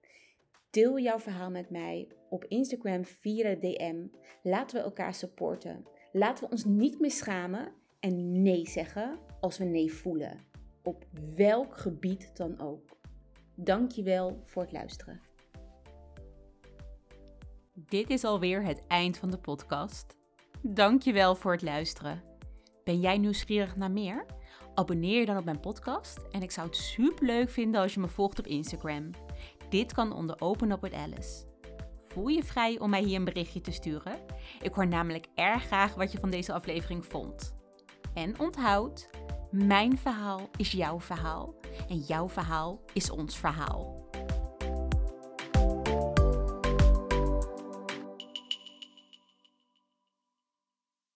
Deel 0.76 0.98
jouw 0.98 1.18
verhaal 1.18 1.50
met 1.50 1.70
mij 1.70 2.08
op 2.28 2.44
Instagram 2.44 3.04
via 3.04 3.54
de 3.54 3.58
DM. 3.58 4.06
Laten 4.42 4.76
we 4.76 4.82
elkaar 4.82 5.14
supporten. 5.14 5.86
Laten 6.12 6.44
we 6.44 6.50
ons 6.50 6.64
niet 6.64 7.00
meer 7.00 7.10
schamen 7.10 7.72
en 8.00 8.42
nee 8.42 8.68
zeggen 8.68 9.18
als 9.40 9.58
we 9.58 9.64
nee 9.64 9.92
voelen. 9.92 10.40
Op 10.82 11.04
welk 11.34 11.76
gebied 11.76 12.36
dan 12.36 12.60
ook. 12.60 12.98
Dankjewel 13.54 14.42
voor 14.44 14.62
het 14.62 14.72
luisteren. 14.72 15.20
Dit 17.74 18.10
is 18.10 18.24
alweer 18.24 18.64
het 18.64 18.86
eind 18.86 19.16
van 19.16 19.30
de 19.30 19.38
podcast. 19.38 20.16
Dankjewel 20.62 21.34
voor 21.34 21.52
het 21.52 21.62
luisteren. 21.62 22.22
Ben 22.84 23.00
jij 23.00 23.18
nieuwsgierig 23.18 23.76
naar 23.76 23.92
meer? 23.92 24.26
Abonneer 24.74 25.18
je 25.20 25.26
dan 25.26 25.36
op 25.36 25.44
mijn 25.44 25.60
podcast 25.60 26.18
en 26.30 26.42
ik 26.42 26.50
zou 26.50 26.66
het 26.66 26.76
super 26.76 27.26
leuk 27.26 27.50
vinden 27.50 27.80
als 27.80 27.94
je 27.94 28.00
me 28.00 28.08
volgt 28.08 28.38
op 28.38 28.46
Instagram. 28.46 29.10
Dit 29.68 29.92
kan 29.92 30.12
onder 30.12 30.40
Open 30.40 30.70
Up 30.70 30.80
with 30.80 30.94
Alice. 30.94 31.44
Voel 32.04 32.28
je 32.28 32.42
vrij 32.42 32.78
om 32.78 32.90
mij 32.90 33.02
hier 33.02 33.16
een 33.16 33.24
berichtje 33.24 33.60
te 33.60 33.72
sturen? 33.72 34.18
Ik 34.62 34.74
hoor 34.74 34.86
namelijk 34.86 35.26
erg 35.34 35.64
graag 35.64 35.94
wat 35.94 36.12
je 36.12 36.18
van 36.18 36.30
deze 36.30 36.52
aflevering 36.52 37.06
vond. 37.06 37.56
En 38.14 38.38
onthoud, 38.40 39.10
mijn 39.50 39.98
verhaal 39.98 40.48
is 40.56 40.72
jouw 40.72 41.00
verhaal 41.00 41.54
en 41.88 41.98
jouw 41.98 42.28
verhaal 42.28 42.80
is 42.92 43.10
ons 43.10 43.38
verhaal. 43.38 44.05